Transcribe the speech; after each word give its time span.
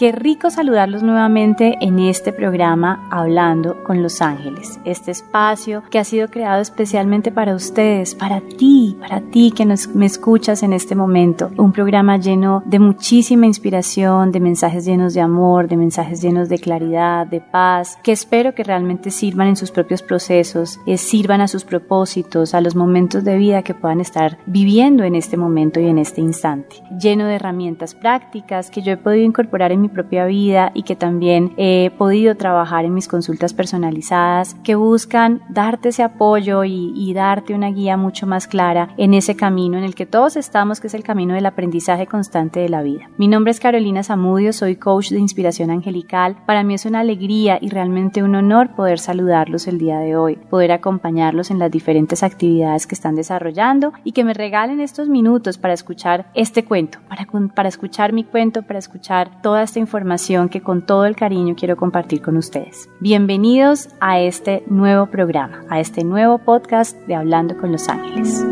Qué 0.00 0.12
rico 0.12 0.48
saludarlos 0.48 1.02
nuevamente 1.02 1.76
en 1.82 1.98
este 1.98 2.32
programa 2.32 3.06
Hablando 3.10 3.84
con 3.84 4.02
los 4.02 4.22
Ángeles, 4.22 4.80
este 4.86 5.10
espacio 5.10 5.82
que 5.90 5.98
ha 5.98 6.04
sido 6.04 6.28
creado 6.28 6.62
especialmente 6.62 7.30
para 7.30 7.54
ustedes, 7.54 8.14
para 8.14 8.40
ti, 8.40 8.96
para 8.98 9.20
ti 9.20 9.52
que 9.54 9.66
nos, 9.66 9.88
me 9.88 10.06
escuchas 10.06 10.62
en 10.62 10.72
este 10.72 10.94
momento. 10.94 11.50
Un 11.58 11.72
programa 11.72 12.16
lleno 12.16 12.62
de 12.64 12.78
muchísima 12.78 13.44
inspiración, 13.44 14.32
de 14.32 14.40
mensajes 14.40 14.86
llenos 14.86 15.12
de 15.12 15.20
amor, 15.20 15.68
de 15.68 15.76
mensajes 15.76 16.22
llenos 16.22 16.48
de 16.48 16.56
claridad, 16.56 17.26
de 17.26 17.42
paz, 17.42 17.98
que 18.02 18.12
espero 18.12 18.54
que 18.54 18.64
realmente 18.64 19.10
sirvan 19.10 19.48
en 19.48 19.56
sus 19.56 19.70
propios 19.70 20.00
procesos, 20.00 20.80
eh, 20.86 20.96
sirvan 20.96 21.42
a 21.42 21.48
sus 21.48 21.66
propósitos, 21.66 22.54
a 22.54 22.62
los 22.62 22.74
momentos 22.74 23.22
de 23.22 23.36
vida 23.36 23.60
que 23.60 23.74
puedan 23.74 24.00
estar 24.00 24.38
viviendo 24.46 25.04
en 25.04 25.14
este 25.14 25.36
momento 25.36 25.78
y 25.78 25.88
en 25.88 25.98
este 25.98 26.22
instante. 26.22 26.76
Lleno 26.98 27.26
de 27.26 27.34
herramientas 27.34 27.94
prácticas 27.94 28.70
que 28.70 28.80
yo 28.80 28.92
he 28.92 28.96
podido 28.96 29.26
incorporar 29.26 29.72
en 29.72 29.82
mi 29.82 29.89
propia 29.90 30.26
vida 30.26 30.72
y 30.74 30.82
que 30.82 30.96
también 30.96 31.52
he 31.56 31.90
podido 31.98 32.36
trabajar 32.36 32.84
en 32.84 32.94
mis 32.94 33.08
consultas 33.08 33.54
personalizadas 33.54 34.54
que 34.62 34.74
buscan 34.74 35.42
darte 35.48 35.90
ese 35.90 36.02
apoyo 36.02 36.64
y, 36.64 36.92
y 36.94 37.12
darte 37.14 37.54
una 37.54 37.70
guía 37.70 37.96
mucho 37.96 38.26
más 38.26 38.46
clara 38.46 38.90
en 38.96 39.14
ese 39.14 39.36
camino 39.36 39.78
en 39.78 39.84
el 39.84 39.94
que 39.94 40.06
todos 40.06 40.36
estamos, 40.36 40.80
que 40.80 40.86
es 40.86 40.94
el 40.94 41.02
camino 41.02 41.34
del 41.34 41.46
aprendizaje 41.46 42.06
constante 42.06 42.60
de 42.60 42.68
la 42.68 42.82
vida. 42.82 43.10
Mi 43.16 43.28
nombre 43.28 43.50
es 43.50 43.60
Carolina 43.60 44.02
Zamudio, 44.02 44.52
soy 44.52 44.76
coach 44.76 45.10
de 45.10 45.18
inspiración 45.18 45.70
angelical. 45.70 46.36
Para 46.46 46.62
mí 46.62 46.74
es 46.74 46.86
una 46.86 47.00
alegría 47.00 47.58
y 47.60 47.70
realmente 47.70 48.22
un 48.22 48.34
honor 48.34 48.74
poder 48.74 48.98
saludarlos 48.98 49.66
el 49.66 49.78
día 49.78 49.98
de 49.98 50.16
hoy, 50.16 50.36
poder 50.36 50.72
acompañarlos 50.72 51.50
en 51.50 51.58
las 51.58 51.70
diferentes 51.70 52.22
actividades 52.22 52.86
que 52.86 52.94
están 52.94 53.16
desarrollando 53.16 53.92
y 54.04 54.12
que 54.12 54.24
me 54.24 54.34
regalen 54.34 54.80
estos 54.80 55.08
minutos 55.08 55.58
para 55.58 55.74
escuchar 55.74 56.26
este 56.34 56.64
cuento, 56.64 56.98
para, 57.08 57.26
para 57.54 57.68
escuchar 57.68 58.12
mi 58.12 58.24
cuento, 58.24 58.62
para 58.62 58.78
escuchar 58.78 59.42
toda 59.42 59.62
esta 59.62 59.79
información 59.80 60.48
que 60.48 60.60
con 60.60 60.82
todo 60.82 61.04
el 61.06 61.16
cariño 61.16 61.56
quiero 61.56 61.76
compartir 61.76 62.22
con 62.22 62.36
ustedes. 62.36 62.88
Bienvenidos 63.00 63.88
a 64.00 64.20
este 64.20 64.62
nuevo 64.68 65.06
programa, 65.06 65.64
a 65.68 65.80
este 65.80 66.04
nuevo 66.04 66.38
podcast 66.38 66.96
de 67.06 67.16
Hablando 67.16 67.56
con 67.56 67.72
los 67.72 67.88
Ángeles. 67.88 68.46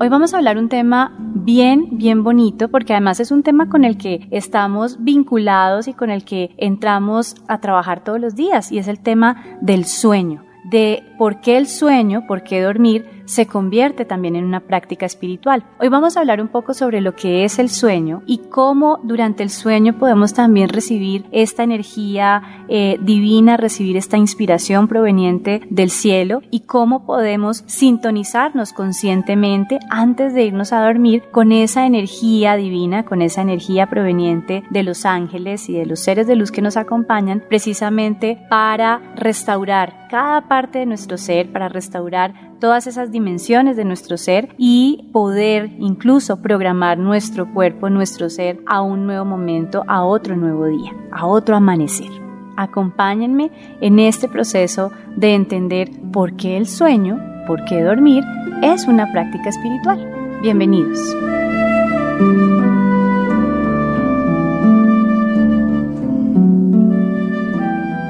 Hoy 0.00 0.08
vamos 0.08 0.32
a 0.32 0.38
hablar 0.38 0.56
un 0.56 0.68
tema 0.68 1.14
bien, 1.34 1.98
bien 1.98 2.22
bonito, 2.22 2.68
porque 2.68 2.94
además 2.94 3.20
es 3.20 3.30
un 3.30 3.42
tema 3.42 3.68
con 3.68 3.84
el 3.84 3.98
que 3.98 4.26
estamos 4.30 5.02
vinculados 5.02 5.88
y 5.88 5.92
con 5.92 6.08
el 6.08 6.24
que 6.24 6.54
entramos 6.56 7.34
a 7.48 7.60
trabajar 7.60 8.04
todos 8.04 8.20
los 8.20 8.34
días, 8.34 8.72
y 8.72 8.78
es 8.78 8.88
el 8.88 9.00
tema 9.00 9.44
del 9.60 9.84
sueño, 9.84 10.44
de 10.70 11.02
por 11.18 11.40
qué 11.40 11.58
el 11.58 11.66
sueño, 11.66 12.26
por 12.26 12.42
qué 12.42 12.62
dormir 12.62 13.17
se 13.28 13.46
convierte 13.46 14.06
también 14.06 14.36
en 14.36 14.44
una 14.44 14.60
práctica 14.60 15.04
espiritual. 15.04 15.62
Hoy 15.78 15.88
vamos 15.88 16.16
a 16.16 16.20
hablar 16.20 16.40
un 16.40 16.48
poco 16.48 16.72
sobre 16.72 17.02
lo 17.02 17.14
que 17.14 17.44
es 17.44 17.58
el 17.58 17.68
sueño 17.68 18.22
y 18.26 18.38
cómo 18.48 19.00
durante 19.02 19.42
el 19.42 19.50
sueño 19.50 19.98
podemos 19.98 20.32
también 20.32 20.70
recibir 20.70 21.26
esta 21.30 21.62
energía 21.62 22.64
eh, 22.68 22.98
divina, 23.02 23.58
recibir 23.58 23.98
esta 23.98 24.16
inspiración 24.16 24.88
proveniente 24.88 25.60
del 25.68 25.90
cielo 25.90 26.40
y 26.50 26.60
cómo 26.60 27.04
podemos 27.04 27.64
sintonizarnos 27.66 28.72
conscientemente 28.72 29.78
antes 29.90 30.32
de 30.32 30.44
irnos 30.44 30.72
a 30.72 30.82
dormir 30.82 31.24
con 31.30 31.52
esa 31.52 31.84
energía 31.84 32.56
divina, 32.56 33.04
con 33.04 33.20
esa 33.20 33.42
energía 33.42 33.88
proveniente 33.88 34.62
de 34.70 34.82
los 34.82 35.04
ángeles 35.04 35.68
y 35.68 35.74
de 35.74 35.84
los 35.84 36.00
seres 36.00 36.26
de 36.26 36.36
luz 36.36 36.50
que 36.50 36.62
nos 36.62 36.78
acompañan 36.78 37.44
precisamente 37.46 38.38
para 38.48 39.02
restaurar 39.16 40.08
cada 40.08 40.48
parte 40.48 40.78
de 40.78 40.86
nuestro 40.86 41.18
ser, 41.18 41.52
para 41.52 41.68
restaurar 41.68 42.47
todas 42.60 42.86
esas 42.86 43.10
dimensiones 43.10 43.76
de 43.76 43.84
nuestro 43.84 44.16
ser 44.16 44.48
y 44.58 45.08
poder 45.12 45.70
incluso 45.78 46.42
programar 46.42 46.98
nuestro 46.98 47.52
cuerpo, 47.52 47.90
nuestro 47.90 48.30
ser 48.30 48.60
a 48.66 48.80
un 48.80 49.06
nuevo 49.06 49.24
momento, 49.24 49.84
a 49.86 50.04
otro 50.04 50.36
nuevo 50.36 50.66
día, 50.66 50.92
a 51.12 51.26
otro 51.26 51.56
amanecer. 51.56 52.10
Acompáñenme 52.56 53.50
en 53.80 54.00
este 54.00 54.28
proceso 54.28 54.90
de 55.16 55.34
entender 55.34 55.90
por 56.12 56.34
qué 56.36 56.56
el 56.56 56.66
sueño, 56.66 57.20
por 57.46 57.64
qué 57.64 57.82
dormir 57.82 58.24
es 58.62 58.86
una 58.88 59.10
práctica 59.12 59.50
espiritual. 59.50 60.40
Bienvenidos. 60.42 60.98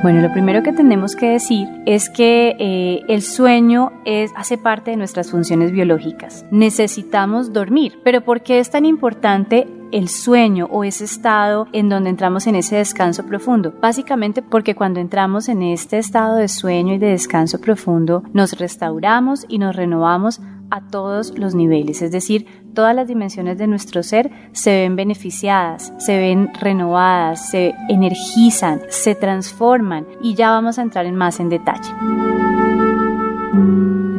Bueno, 0.00 0.20
lo 0.20 0.32
primero 0.32 0.62
que 0.62 0.72
tenemos 0.72 1.16
que 1.16 1.30
decir 1.30 1.66
es 1.84 2.08
que 2.08 2.54
eh, 2.60 3.04
el 3.08 3.20
sueño 3.20 3.90
es, 4.04 4.30
hace 4.36 4.56
parte 4.56 4.92
de 4.92 4.96
nuestras 4.96 5.32
funciones 5.32 5.72
biológicas. 5.72 6.46
Necesitamos 6.52 7.52
dormir, 7.52 7.98
pero 8.04 8.20
¿por 8.20 8.42
qué 8.42 8.60
es 8.60 8.70
tan 8.70 8.84
importante 8.84 9.66
el 9.90 10.08
sueño 10.08 10.68
o 10.70 10.84
ese 10.84 11.04
estado 11.04 11.66
en 11.72 11.88
donde 11.88 12.10
entramos 12.10 12.46
en 12.46 12.54
ese 12.54 12.76
descanso 12.76 13.26
profundo? 13.26 13.74
Básicamente 13.80 14.40
porque 14.40 14.76
cuando 14.76 15.00
entramos 15.00 15.48
en 15.48 15.62
este 15.62 15.98
estado 15.98 16.36
de 16.36 16.46
sueño 16.46 16.94
y 16.94 16.98
de 16.98 17.08
descanso 17.08 17.60
profundo, 17.60 18.22
nos 18.32 18.56
restauramos 18.56 19.46
y 19.48 19.58
nos 19.58 19.74
renovamos 19.74 20.40
a 20.70 20.88
todos 20.88 21.38
los 21.38 21.54
niveles, 21.54 22.02
es 22.02 22.12
decir, 22.12 22.46
todas 22.74 22.94
las 22.94 23.08
dimensiones 23.08 23.58
de 23.58 23.66
nuestro 23.66 24.02
ser 24.02 24.30
se 24.52 24.70
ven 24.70 24.96
beneficiadas, 24.96 25.92
se 25.98 26.18
ven 26.18 26.50
renovadas, 26.60 27.50
se 27.50 27.74
energizan, 27.88 28.82
se 28.88 29.14
transforman 29.14 30.06
y 30.22 30.34
ya 30.34 30.50
vamos 30.50 30.78
a 30.78 30.82
entrar 30.82 31.06
en 31.06 31.16
más 31.16 31.40
en 31.40 31.48
detalle. 31.48 31.90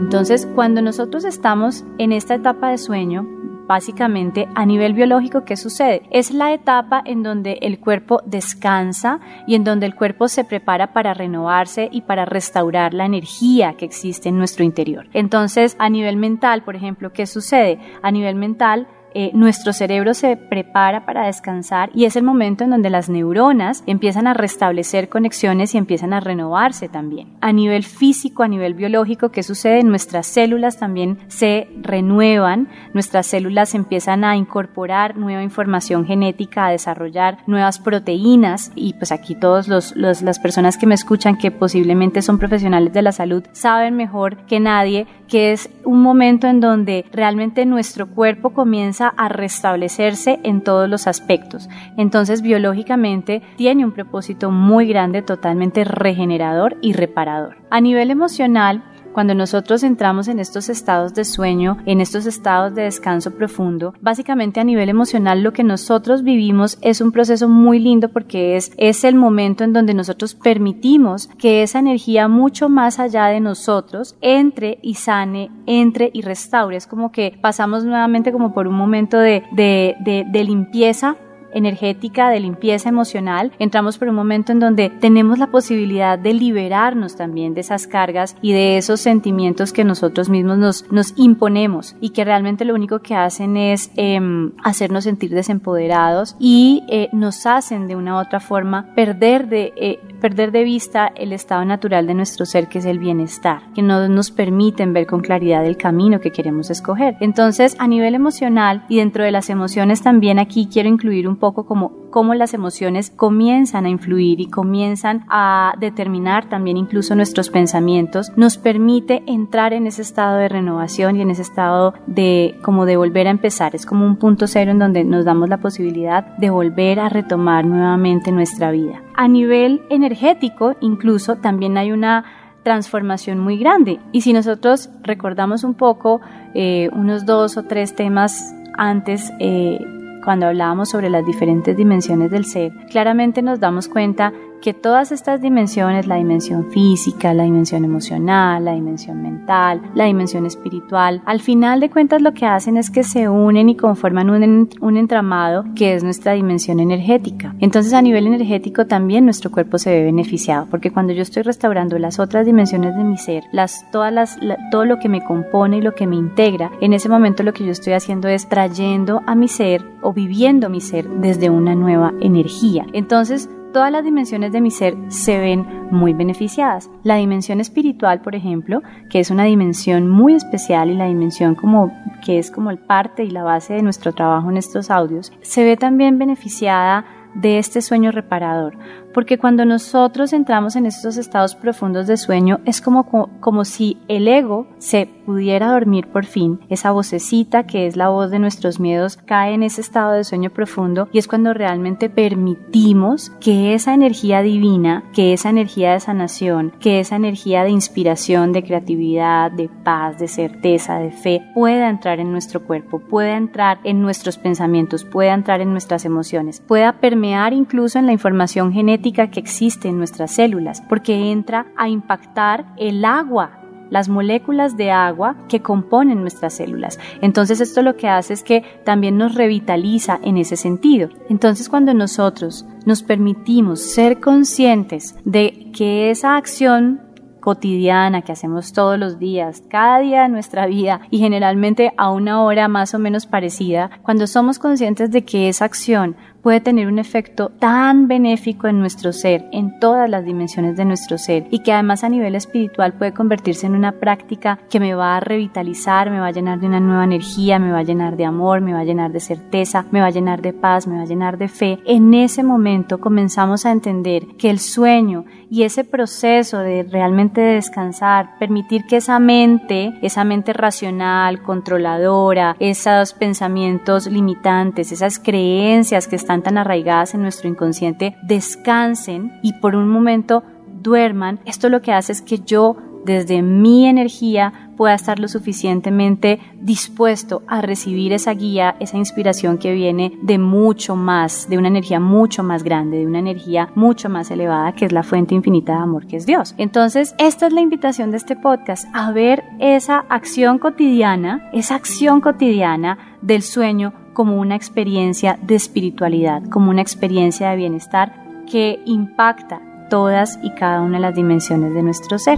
Entonces, 0.02 0.48
cuando 0.56 0.82
nosotros 0.82 1.24
estamos 1.24 1.86
en 2.00 2.12
esta 2.12 2.36
etapa 2.36 2.72
de 2.72 2.80
sueño, 2.80 3.39
básicamente 3.70 4.48
a 4.56 4.66
nivel 4.66 4.96
biológico, 4.96 5.46
¿qué 5.46 5.56
sucede? 5.56 6.02
Es 6.10 6.32
la 6.32 6.52
etapa 6.52 7.04
en 7.06 7.22
donde 7.22 7.60
el 7.62 7.80
cuerpo 7.80 8.20
descansa 8.26 9.20
y 9.46 9.54
en 9.54 9.64
donde 9.64 9.86
el 9.86 9.94
cuerpo 9.94 10.28
se 10.28 10.44
prepara 10.44 10.92
para 10.92 11.14
renovarse 11.14 11.88
y 11.92 12.02
para 12.02 12.26
restaurar 12.26 12.96
la 12.96 13.06
energía 13.06 13.76
que 13.76 13.86
existe 13.86 14.30
en 14.30 14.40
nuestro 14.40 14.66
interior. 14.66 15.08
Entonces, 15.14 15.76
a 15.78 15.88
nivel 15.88 16.18
mental, 16.18 16.64
por 16.64 16.76
ejemplo, 16.76 17.14
¿qué 17.14 17.28
sucede? 17.28 17.78
A 18.02 18.10
nivel 18.10 18.34
mental, 18.34 18.88
eh, 19.14 19.32
nuestro 19.34 19.74
cerebro 19.74 20.14
se 20.14 20.38
prepara 20.38 21.06
para 21.06 21.26
descansar 21.26 21.90
y 21.94 22.06
es 22.06 22.16
el 22.16 22.24
momento 22.24 22.64
en 22.64 22.70
donde 22.70 22.90
las 22.90 23.10
neuronas 23.10 23.84
empiezan 23.88 24.28
a 24.28 24.34
restablecer 24.34 25.10
conexiones 25.10 25.74
y 25.74 25.78
empiezan 25.78 26.14
a 26.14 26.20
renovarse 26.20 26.90
también. 26.90 27.30
A 27.42 27.52
nivel 27.52 27.84
físico, 27.84 28.44
a 28.44 28.48
nivel 28.48 28.74
biológico, 28.74 29.30
¿qué 29.30 29.44
sucede? 29.44 29.84
Nuestras 29.84 30.28
células 30.28 30.78
también 30.78 31.18
se 31.28 31.68
renuevan, 31.82 32.68
nuestras 32.94 33.28
células 33.28 33.76
empiezan 33.76 34.24
a 34.24 34.36
incorporar 34.36 35.18
nueva 35.18 35.44
información 35.44 36.06
genética, 36.06 36.68
a 36.68 36.72
desarrollar 36.72 37.40
nuevas 37.48 37.80
proteínas 37.80 38.72
y 38.76 38.94
pues 38.94 39.12
aquí 39.12 39.36
todos 39.36 39.68
los, 39.68 39.96
las 39.96 40.40
personas 40.40 40.78
que 40.78 40.88
me 40.88 40.96
escuchan 40.96 41.38
que 41.38 41.52
posiblemente 41.52 42.22
son 42.22 42.38
profesionales 42.38 42.94
de 42.94 43.02
la 43.02 43.12
salud 43.12 43.44
saben 43.52 43.96
mejor 43.96 44.38
que 44.46 44.60
nadie 44.60 45.08
que 45.28 45.52
es 45.52 45.70
un 45.86 46.02
momento 46.02 46.48
en 46.48 46.60
donde 46.60 47.06
realmente 47.12 47.66
nuestro 47.66 48.08
cuerpo 48.08 48.50
comienza 48.50 49.09
a 49.18 49.30
restablecerse 49.30 50.40
en 50.44 50.62
todos 50.62 50.90
los 50.90 51.08
aspectos. 51.08 51.70
Entonces, 51.98 52.42
biológicamente 52.42 53.42
tiene 53.58 53.86
un 53.86 53.92
propósito 53.92 54.52
muy 54.52 54.88
grande, 54.88 55.22
totalmente 55.22 55.84
regenerador 55.84 56.78
y 56.82 56.94
reparador. 56.94 57.58
A 57.70 57.82
nivel 57.82 58.12
emocional, 58.12 58.84
cuando 59.14 59.34
nosotros 59.34 59.84
entramos 59.84 60.28
en 60.28 60.40
estos 60.40 60.70
estados 60.70 61.14
de 61.14 61.26
sueño, 61.26 61.78
en 61.86 62.02
estos 62.02 62.26
estados 62.26 62.76
de 62.76 62.84
descanso 62.84 63.32
profundo, 63.32 63.94
básicamente 64.02 64.60
a 64.60 64.64
nivel 64.64 64.90
emocional 64.90 65.44
lo 65.44 65.54
que 65.54 65.64
nosotros 65.64 66.24
vivimos 66.24 66.78
es 66.82 67.02
un 67.02 67.12
proceso 67.12 67.48
muy 67.50 67.80
lindo 67.80 68.10
porque 68.10 68.56
es, 68.56 68.72
es 68.78 69.04
el 69.04 69.16
momento 69.16 69.64
en 69.64 69.74
donde 69.74 69.94
nosotros 69.94 70.36
permitimos 70.36 71.28
que 71.38 71.64
esa 71.64 71.80
energía 71.80 72.28
mucho 72.28 72.70
más 72.70 73.00
allá 73.00 73.28
de 73.28 73.40
nosotros 73.40 74.16
entre 74.22 74.80
y 74.82 74.96
sane, 74.96 75.52
entre 75.66 76.10
y 76.14 76.22
restaure. 76.22 76.78
Es 76.78 76.88
como 76.88 77.12
que 77.12 77.38
pasamos 77.42 77.84
nuevamente 77.84 78.32
como 78.32 78.54
por 78.54 78.68
un 78.68 78.76
momento 78.76 79.18
de, 79.18 79.44
de, 79.52 79.96
de, 80.00 80.26
de 80.30 80.44
limpieza 80.44 81.18
energética 81.54 82.30
de 82.30 82.40
limpieza 82.40 82.90
emocional, 82.90 83.52
entramos 83.60 83.98
por 83.98 84.10
un 84.10 84.16
momento 84.16 84.52
en 84.52 84.60
donde 84.60 84.90
tenemos 84.90 85.40
la 85.40 85.48
posibilidad 85.48 86.18
de 86.18 86.34
liberarnos 86.34 87.16
también 87.16 87.54
de 87.54 87.62
esas 87.62 87.88
cargas 87.88 88.36
y 88.42 88.54
de 88.54 88.78
esos 88.78 89.00
sentimientos 89.00 89.74
que 89.74 89.84
nosotros 89.84 90.30
mismos 90.30 90.58
nos, 90.58 90.92
nos 90.92 91.14
imponemos 91.18 91.96
y 92.02 92.10
que 92.10 92.26
realmente 92.26 92.66
lo 92.66 92.74
único 92.74 93.00
que 93.00 93.16
hacen 93.16 93.58
es 93.58 93.92
em, 93.96 94.52
hacernos 94.64 95.04
sentir 95.04 95.32
desempoderados 95.32 96.36
y 96.40 96.84
eh, 96.88 97.10
nos 97.12 97.46
hacen 97.46 97.88
de 97.88 97.96
una 97.96 98.16
u 98.16 98.20
otra 98.20 98.40
forma 98.40 98.94
perder 98.96 99.48
de, 99.48 99.74
eh, 99.76 100.00
perder 100.22 100.52
de 100.52 100.64
vista 100.64 101.12
el 101.16 101.34
estado 101.34 101.66
natural 101.66 102.08
de 102.08 102.14
nuestro 102.14 102.46
ser 102.46 102.68
que 102.68 102.80
es 102.80 102.86
el 102.86 103.00
bienestar, 103.00 103.62
que 103.74 103.82
no 103.82 104.08
nos 104.08 104.32
permiten 104.32 104.94
ver 104.94 105.06
con 105.06 105.22
claridad 105.22 105.66
el 105.66 105.78
camino 105.78 106.20
que 106.20 106.32
queremos 106.32 106.70
escoger. 106.70 107.16
Entonces, 107.20 107.76
a 107.80 107.88
nivel 107.88 108.16
emocional 108.16 108.86
y 108.90 108.98
dentro 108.98 109.24
de 109.24 109.32
las 109.32 109.50
emociones 109.50 110.02
también 110.02 110.40
aquí 110.40 110.68
quiero 110.72 110.90
incluir 110.90 111.28
un 111.28 111.36
poco 111.40 111.66
como 111.66 111.92
cómo 112.10 112.34
las 112.34 112.54
emociones 112.54 113.12
comienzan 113.12 113.86
a 113.86 113.90
influir 113.90 114.40
y 114.40 114.48
comienzan 114.48 115.26
a 115.30 115.74
determinar 115.80 116.50
también 116.50 116.78
incluso 116.78 117.16
nuestros 117.16 117.50
pensamientos, 117.50 118.32
nos 118.36 118.58
permite 118.58 119.24
entrar 119.26 119.74
en 119.74 119.88
ese 119.88 120.02
estado 120.02 120.38
de 120.38 120.50
renovación 120.50 121.16
y 121.16 121.22
en 121.22 121.32
ese 121.32 121.42
estado 121.42 121.94
de 122.08 122.58
como 122.62 122.86
de 122.86 122.98
volver 122.98 123.28
a 123.28 123.32
empezar. 123.32 123.76
Es 123.76 123.86
como 123.86 124.06
un 124.06 124.18
punto 124.18 124.48
cero 124.48 124.72
en 124.72 124.80
donde 124.80 125.04
nos 125.04 125.26
damos 125.26 125.50
la 125.50 125.58
posibilidad 125.58 126.38
de 126.38 126.50
volver 126.50 127.00
a 127.00 127.10
retomar 127.10 127.66
nuevamente 127.66 128.32
nuestra 128.32 128.72
vida. 128.72 129.02
A 129.16 129.28
nivel 129.28 129.82
energético, 129.90 130.76
incluso 130.82 131.38
también 131.38 131.78
hay 131.78 131.92
una 131.92 132.26
transformación 132.64 133.40
muy 133.40 133.58
grande. 133.58 134.00
Y 134.12 134.22
si 134.22 134.34
nosotros 134.34 134.90
recordamos 135.02 135.64
un 135.64 135.74
poco 135.74 136.22
eh, 136.54 136.90
unos 136.94 137.26
dos 137.26 137.58
o 137.58 137.64
tres 137.64 137.96
temas 137.96 138.54
antes, 138.78 139.32
eh, 139.40 139.80
cuando 140.24 140.48
hablábamos 140.48 140.90
sobre 140.90 141.10
las 141.10 141.26
diferentes 141.26 141.76
dimensiones 141.76 142.32
del 142.32 142.46
ser, 142.46 142.72
claramente 142.90 143.42
nos 143.42 143.60
damos 143.60 143.88
cuenta 143.88 144.34
que 144.62 144.74
todas 144.74 145.12
estas 145.12 145.42
dimensiones, 145.42 146.08
la 146.08 146.16
dimensión 146.16 146.70
física, 146.72 147.34
la 147.34 147.44
dimensión 147.44 147.86
emocional, 147.86 148.66
la 148.66 148.74
dimensión 148.74 149.22
mental, 149.22 149.82
la 149.96 150.06
dimensión 150.06 150.46
espiritual, 150.46 151.22
al 151.26 151.40
final 151.40 151.80
de 151.80 151.90
cuentas 151.90 152.22
lo 152.22 152.34
que 152.34 152.46
hacen 152.46 152.78
es 152.78 152.90
que 152.90 153.04
se 153.04 153.30
unen 153.30 153.70
y 153.70 153.76
conforman 153.76 154.30
un, 154.30 154.98
entramado 154.98 155.66
que 155.76 155.94
es 155.94 156.04
nuestra 156.04 156.34
dimensión 156.34 156.80
energética. 156.80 157.56
Entonces 157.60 157.94
a 157.94 158.02
nivel 158.02 158.28
energético 158.28 158.86
también 158.86 159.26
nuestro 159.26 159.52
cuerpo 159.52 159.78
se 159.78 159.92
ve 159.92 160.04
beneficiado, 160.04 160.68
porque 160.70 160.92
cuando 160.92 161.14
yo 161.14 161.22
estoy 161.22 161.44
restaurando 161.44 161.98
las 162.00 162.20
otras 162.20 162.46
dimensiones 162.46 162.96
de 162.96 163.04
mi 163.04 163.18
ser, 163.18 163.44
las, 163.52 163.90
todas 163.92 164.14
las, 164.14 164.38
todo 164.72 164.86
lo 164.86 165.00
que 165.00 165.10
me 165.10 165.24
compone 165.24 165.78
y 165.78 165.82
lo 165.82 165.96
que 165.96 166.08
me 166.08 166.16
integra, 166.16 166.72
en 166.82 166.94
ese 166.94 167.10
momento 167.10 167.44
lo 167.44 167.54
que 167.54 167.66
yo 167.66 167.72
estoy 167.72 167.94
haciendo 167.94 168.28
es 168.28 168.50
trayendo 168.50 169.22
a 169.26 169.36
mi 169.36 169.48
ser 169.48 169.84
o 170.02 170.14
viviendo 170.14 170.70
mi 170.70 170.82
ser 170.82 171.08
desde 171.10 171.50
una 171.50 171.76
nueva 171.76 172.14
energía. 172.20 172.86
Entonces, 172.94 173.50
todas 173.72 173.92
las 173.92 174.04
dimensiones 174.04 174.52
de 174.52 174.62
mi 174.62 174.72
ser 174.72 174.96
se 175.10 175.40
ven 175.40 175.66
muy 175.92 176.14
beneficiadas. 176.14 176.90
La 177.04 177.16
dimensión 177.16 177.60
espiritual, 177.60 178.22
por 178.22 178.36
ejemplo, 178.36 178.82
que 179.10 179.20
es 179.20 179.32
una 179.32 179.44
dimensión 179.44 180.08
muy 180.08 180.36
especial 180.36 180.90
y 180.90 180.96
la 180.96 181.08
dimensión 181.08 181.56
como 181.56 181.92
que 182.24 182.40
es 182.40 182.52
como 182.52 182.72
el 182.72 182.78
parte 182.78 183.24
y 183.24 183.32
la 183.32 183.44
base 183.44 183.74
de 183.74 183.82
nuestro 183.82 184.14
trabajo 184.14 184.50
en 184.50 184.58
estos 184.58 184.90
audios, 184.90 185.32
se 185.42 185.64
ve 185.64 185.78
también 185.78 186.20
beneficiada 186.20 187.06
de 187.34 187.60
este 187.60 187.82
sueño 187.82 188.12
reparador, 188.12 188.76
porque 189.14 189.38
cuando 189.38 189.66
nosotros 189.66 190.34
entramos 190.34 190.76
en 190.76 190.86
estos 190.86 191.18
estados 191.18 191.56
profundos 191.56 192.08
de 192.08 192.18
sueño 192.18 192.60
es 192.66 192.82
como, 192.82 193.06
como, 193.40 193.66
si 193.66 193.98
el 194.08 194.28
ego 194.28 194.68
se 194.78 195.08
pudiera 195.26 195.72
dormir 195.72 196.08
por 196.08 196.26
fin, 196.26 196.60
esa 196.70 196.92
vocecita 196.92 197.66
que 197.66 197.88
es 197.88 197.96
la 197.96 198.10
voz 198.10 198.32
de 198.32 198.40
nuestros 198.40 198.80
miedos 198.80 199.18
cae 199.18 199.54
en 199.54 199.64
ese 199.64 199.82
estado 199.82 200.12
de 200.12 200.24
sueño 200.24 200.50
profundo 200.50 201.08
y 201.12 201.18
es 201.18 201.28
cuando 201.28 201.54
realmente 201.54 202.10
permitimos 202.10 203.32
que 203.40 203.74
esa 203.74 203.94
energía 203.94 204.42
divina, 204.42 205.04
que 205.14 205.34
esa 205.34 205.50
energía 205.50 205.94
de 205.94 206.00
sanación, 206.00 206.74
que 206.80 207.00
esa 207.00 207.16
energía 207.16 207.64
de 207.64 207.72
inspiración, 207.72 208.52
de 208.52 208.64
creatividad, 208.64 209.52
de 209.52 209.70
paz, 209.84 210.20
de 210.20 210.28
certeza, 210.28 211.00
de 211.00 211.12
fe, 211.12 211.42
pueda 211.54 211.90
entrar 211.90 212.20
en 212.20 212.32
nuestro 212.32 212.64
cuerpo, 212.64 213.00
pueda 213.00 213.38
entrar 213.38 213.80
en 213.84 214.02
nuestros 214.02 214.38
pensamientos, 214.38 215.04
pueda 215.04 215.34
entrar 215.34 215.62
en 215.62 215.72
nuestras 215.72 216.06
emociones, 216.06 216.62
pueda 216.62 216.94
permear 216.94 217.54
incluso 217.54 218.00
en 218.00 218.06
la 218.06 218.12
información 218.12 218.72
genética 218.72 218.99
que 219.02 219.40
existe 219.40 219.88
en 219.88 219.98
nuestras 219.98 220.32
células, 220.32 220.82
porque 220.88 221.32
entra 221.32 221.68
a 221.76 221.90
impactar 221.90 222.66
el 222.78 223.04
agua 223.06 223.60
las 223.90 224.08
moléculas 224.08 224.78
de 224.78 224.92
agua 224.92 225.36
que 225.48 225.62
componen 225.62 226.22
nuestras 226.22 226.54
células. 226.54 227.00
Entonces 227.22 227.60
esto 227.60 227.82
lo 227.82 227.96
que 227.96 228.08
hace 228.08 228.34
es 228.34 228.44
que 228.44 228.64
también 228.86 229.18
nos 229.18 229.36
revitaliza 229.36 230.20
en 230.22 230.38
ese 230.38 230.58
sentido. 230.58 231.10
Entonces 231.30 231.70
cuando 231.70 231.94
nosotros 231.94 232.66
nos 232.86 233.04
permitimos 233.04 233.82
ser 233.82 234.20
conscientes 234.20 235.16
de 235.26 235.72
que 235.74 236.12
esa 236.12 236.38
acción 236.38 237.02
cotidiana 237.40 238.22
que 238.22 238.34
hacemos 238.34 238.74
todos 238.74 239.00
los 239.00 239.18
días, 239.18 239.64
cada 239.70 240.00
día 240.00 240.24
de 240.24 240.30
nuestra 240.30 240.68
vida 240.68 241.02
y 241.10 241.20
generalmente 241.20 241.94
a 241.98 242.12
una 242.12 242.44
hora 242.44 242.68
más 242.68 242.94
o 242.94 243.00
menos 243.00 243.26
parecida, 243.26 243.90
cuando 244.04 244.28
somos 244.28 244.60
conscientes 244.60 245.10
de 245.12 245.24
que 245.24 245.50
esa 245.50 245.66
acción 245.66 246.16
puede 246.42 246.62
tener 246.62 246.88
un 246.88 247.00
efecto 247.00 247.50
tan 247.50 248.08
benéfico 248.08 248.68
en 248.68 248.80
nuestro 248.80 249.14
ser, 249.14 249.46
en 249.52 249.80
todas 249.80 250.10
las 250.10 250.26
dimensiones 250.26 250.78
de 250.78 250.86
nuestro 250.86 251.18
ser, 251.18 251.48
y 251.52 251.60
que 251.60 251.74
además 251.74 252.04
a 252.04 252.10
nivel 252.10 252.36
espiritual 252.36 252.94
puede 252.94 253.14
convertirse 253.14 253.68
en 253.68 253.76
una 253.76 253.94
práctica 253.94 254.60
que 254.70 254.80
me 254.80 254.94
va 254.94 255.18
a 255.18 255.20
revitalizar, 255.20 256.10
me 256.10 256.20
va 256.20 256.28
a 256.28 256.32
llenar 256.32 256.60
de 256.60 256.68
una 256.68 256.80
nueva 256.80 257.04
energía, 257.04 257.60
me 257.60 257.72
va 257.72 257.80
a 257.80 257.84
llenar 257.84 258.18
de 258.18 258.26
amor, 258.26 258.62
me 258.62 258.74
va 258.74 258.80
a 258.80 258.86
llenar 258.86 259.12
de 259.12 259.20
certeza, 259.20 259.86
me 259.92 260.02
va 260.02 260.08
a 260.08 260.12
llenar 260.12 260.42
de 260.42 260.54
paz, 260.54 260.88
me 260.88 260.98
va 260.98 261.04
a 261.04 261.08
llenar 261.08 261.38
de 261.38 261.48
fe. 261.48 261.80
En 261.86 262.14
ese 262.14 262.44
momento 262.44 263.00
comenzamos 263.00 263.66
a 263.66 263.72
entender 263.72 264.26
que 264.38 264.50
el 264.50 264.60
sueño 264.60 265.26
y 265.52 265.64
ese 265.64 265.84
proceso 265.84 266.60
de 266.60 266.84
realmente 266.84 267.42
descansar, 267.42 268.38
permitir 268.38 268.86
que 268.86 268.98
esa 268.98 269.18
mente, 269.20 269.94
esa 270.02 270.24
mente 270.24 270.54
racional, 270.54 271.42
controladora, 271.42 272.56
esos 272.60 273.14
pensamientos 273.14 274.06
limitantes, 274.06 274.92
esas 274.92 275.18
creencias 275.18 276.08
que 276.08 276.16
están 276.16 276.29
tan 276.30 276.58
arraigadas 276.58 277.14
en 277.14 277.22
nuestro 277.22 277.50
inconsciente 277.50 278.16
descansen 278.24 279.34
y 279.42 279.54
por 279.54 279.76
un 279.76 279.90
momento 279.90 280.44
duerman, 280.82 281.40
esto 281.46 281.70
lo 281.70 281.82
que 281.82 281.92
hace 281.92 282.12
es 282.12 282.22
que 282.22 282.40
yo 282.40 282.78
desde 283.06 283.42
mi 283.42 283.88
energía 283.88 284.72
pueda 284.78 284.94
estar 284.94 285.20
lo 285.20 285.28
suficientemente 285.28 286.40
dispuesto 286.62 287.42
a 287.48 287.62
recibir 287.62 288.14
esa 288.14 288.34
guía, 288.34 288.76
esa 288.80 288.98
inspiración 288.98 289.58
que 289.58 289.74
viene 289.74 290.14
de 290.22 290.38
mucho 290.38 290.96
más, 290.96 291.50
de 291.50 291.58
una 291.58 291.68
energía 291.68 292.00
mucho 292.00 292.44
más 292.44 292.64
grande, 292.64 293.00
de 293.00 293.06
una 293.06 293.20
energía 293.20 293.72
mucho 293.76 294.10
más 294.10 294.32
elevada 294.32 294.74
que 294.74 294.86
es 294.86 294.92
la 294.92 295.04
fuente 295.04 295.36
infinita 295.36 295.74
de 295.74 295.80
amor 295.80 296.08
que 296.08 296.18
es 296.18 296.26
Dios. 296.26 296.56
Entonces, 296.58 297.16
esta 297.18 297.48
es 297.48 297.54
la 297.54 297.62
invitación 297.62 298.12
de 298.12 298.18
este 298.18 298.36
podcast, 298.36 298.88
a 298.94 299.12
ver 299.12 299.44
esa 299.60 300.06
acción 300.10 300.60
cotidiana, 300.60 301.50
esa 301.52 301.76
acción 301.76 302.22
cotidiana 302.22 303.18
del 303.22 303.42
sueño 303.42 303.94
como 304.20 304.36
una 304.36 304.58
experiencia 304.58 305.40
de 305.42 305.56
espiritualidad, 305.56 306.44
como 306.50 306.72
una 306.72 306.82
experiencia 306.82 307.52
de 307.52 307.56
bienestar 307.56 308.12
que 308.52 308.82
impacta 308.84 309.62
todas 309.90 310.38
y 310.44 310.50
cada 310.56 310.82
una 310.82 310.98
de 310.98 311.04
las 311.04 311.16
dimensiones 311.16 311.74
de 311.74 311.84
nuestro 311.84 312.20
ser. 312.20 312.38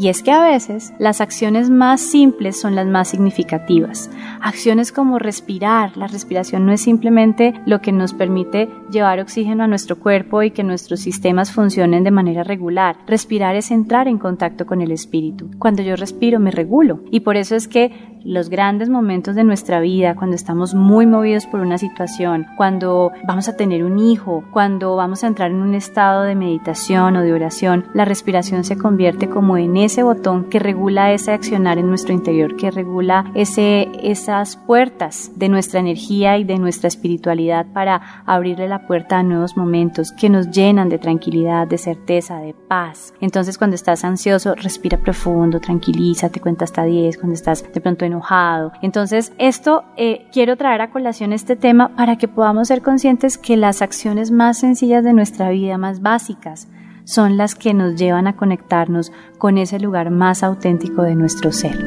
Y 0.00 0.08
es 0.08 0.24
que 0.24 0.32
a 0.32 0.42
veces 0.42 0.92
las 0.98 1.20
acciones 1.20 1.70
más 1.70 2.00
simples 2.00 2.60
son 2.60 2.74
las 2.74 2.86
más 2.86 3.06
significativas. 3.06 4.10
Acciones 4.40 4.90
como 4.90 5.20
respirar. 5.20 5.96
La 5.96 6.08
respiración 6.08 6.66
no 6.66 6.72
es 6.72 6.80
simplemente 6.80 7.54
lo 7.64 7.80
que 7.80 7.92
nos 7.92 8.12
permite 8.12 8.68
llevar 8.90 9.20
oxígeno 9.20 9.62
a 9.62 9.68
nuestro 9.68 10.00
cuerpo 10.00 10.42
y 10.42 10.50
que 10.50 10.64
nuestros 10.64 10.98
sistemas 10.98 11.52
funcionen 11.52 12.02
de 12.02 12.10
manera 12.10 12.42
regular. 12.42 12.96
Respirar 13.06 13.54
es 13.54 13.70
entrar 13.70 14.08
en 14.08 14.18
contacto 14.18 14.66
con 14.66 14.80
el 14.80 14.90
espíritu. 14.90 15.50
Cuando 15.58 15.82
yo 15.82 15.94
respiro 15.94 16.40
me 16.40 16.50
regulo. 16.50 17.04
Y 17.12 17.20
por 17.20 17.36
eso 17.36 17.54
es 17.54 17.68
que 17.68 17.92
los 18.24 18.48
grandes 18.48 18.88
momentos 18.88 19.34
de 19.34 19.44
nuestra 19.44 19.80
vida, 19.80 20.14
cuando 20.14 20.36
estamos 20.36 20.74
muy 20.74 21.06
movidos 21.06 21.46
por 21.46 21.60
una 21.60 21.78
situación, 21.78 22.46
cuando 22.56 23.12
vamos 23.26 23.48
a 23.48 23.56
tener 23.56 23.84
un 23.84 23.98
hijo, 23.98 24.44
cuando 24.52 24.96
vamos 24.96 25.24
a 25.24 25.26
entrar 25.26 25.50
en 25.50 25.62
un 25.62 25.74
estado 25.74 26.22
de 26.22 26.34
meditación 26.34 27.16
o 27.16 27.22
de 27.22 27.32
oración, 27.32 27.86
la 27.94 28.04
respiración 28.04 28.64
se 28.64 28.76
convierte 28.76 29.28
como 29.28 29.56
en 29.56 29.76
ese 29.76 30.02
botón 30.02 30.44
que 30.50 30.58
regula 30.58 31.12
ese 31.12 31.32
accionar 31.32 31.78
en 31.78 31.88
nuestro 31.88 32.12
interior, 32.12 32.56
que 32.56 32.70
regula 32.70 33.30
ese, 33.34 33.88
esas 34.02 34.56
puertas 34.56 35.32
de 35.36 35.48
nuestra 35.48 35.80
energía 35.80 36.38
y 36.38 36.44
de 36.44 36.58
nuestra 36.58 36.88
espiritualidad 36.88 37.66
para 37.72 38.22
abrirle 38.26 38.68
la 38.68 38.86
puerta 38.86 39.18
a 39.18 39.22
nuevos 39.22 39.56
momentos 39.56 40.12
que 40.12 40.28
nos 40.28 40.50
llenan 40.50 40.88
de 40.88 40.98
tranquilidad, 40.98 41.66
de 41.66 41.78
certeza, 41.78 42.38
de 42.38 42.54
paz. 42.54 43.14
Entonces 43.20 43.58
cuando 43.58 43.76
estás 43.76 44.04
ansioso, 44.04 44.54
respira 44.54 44.98
profundo, 44.98 45.60
tranquilízate, 45.60 46.40
cuenta 46.40 46.64
hasta 46.64 46.84
10, 46.84 47.16
cuando 47.16 47.34
estás 47.34 47.64
de 47.72 47.80
pronto 47.80 48.04
enojado. 48.10 48.72
Entonces, 48.82 49.32
esto 49.38 49.84
eh, 49.96 50.26
quiero 50.32 50.56
traer 50.56 50.80
a 50.82 50.90
colación 50.90 51.32
este 51.32 51.56
tema 51.56 51.94
para 51.96 52.16
que 52.16 52.28
podamos 52.28 52.68
ser 52.68 52.82
conscientes 52.82 53.38
que 53.38 53.56
las 53.56 53.82
acciones 53.82 54.30
más 54.30 54.58
sencillas 54.58 55.04
de 55.04 55.12
nuestra 55.12 55.50
vida, 55.50 55.78
más 55.78 56.02
básicas, 56.02 56.68
son 57.04 57.36
las 57.36 57.54
que 57.54 57.72
nos 57.74 57.96
llevan 57.96 58.26
a 58.26 58.36
conectarnos 58.36 59.12
con 59.38 59.58
ese 59.58 59.80
lugar 59.80 60.10
más 60.10 60.42
auténtico 60.42 61.02
de 61.02 61.14
nuestro 61.14 61.50
ser. 61.52 61.78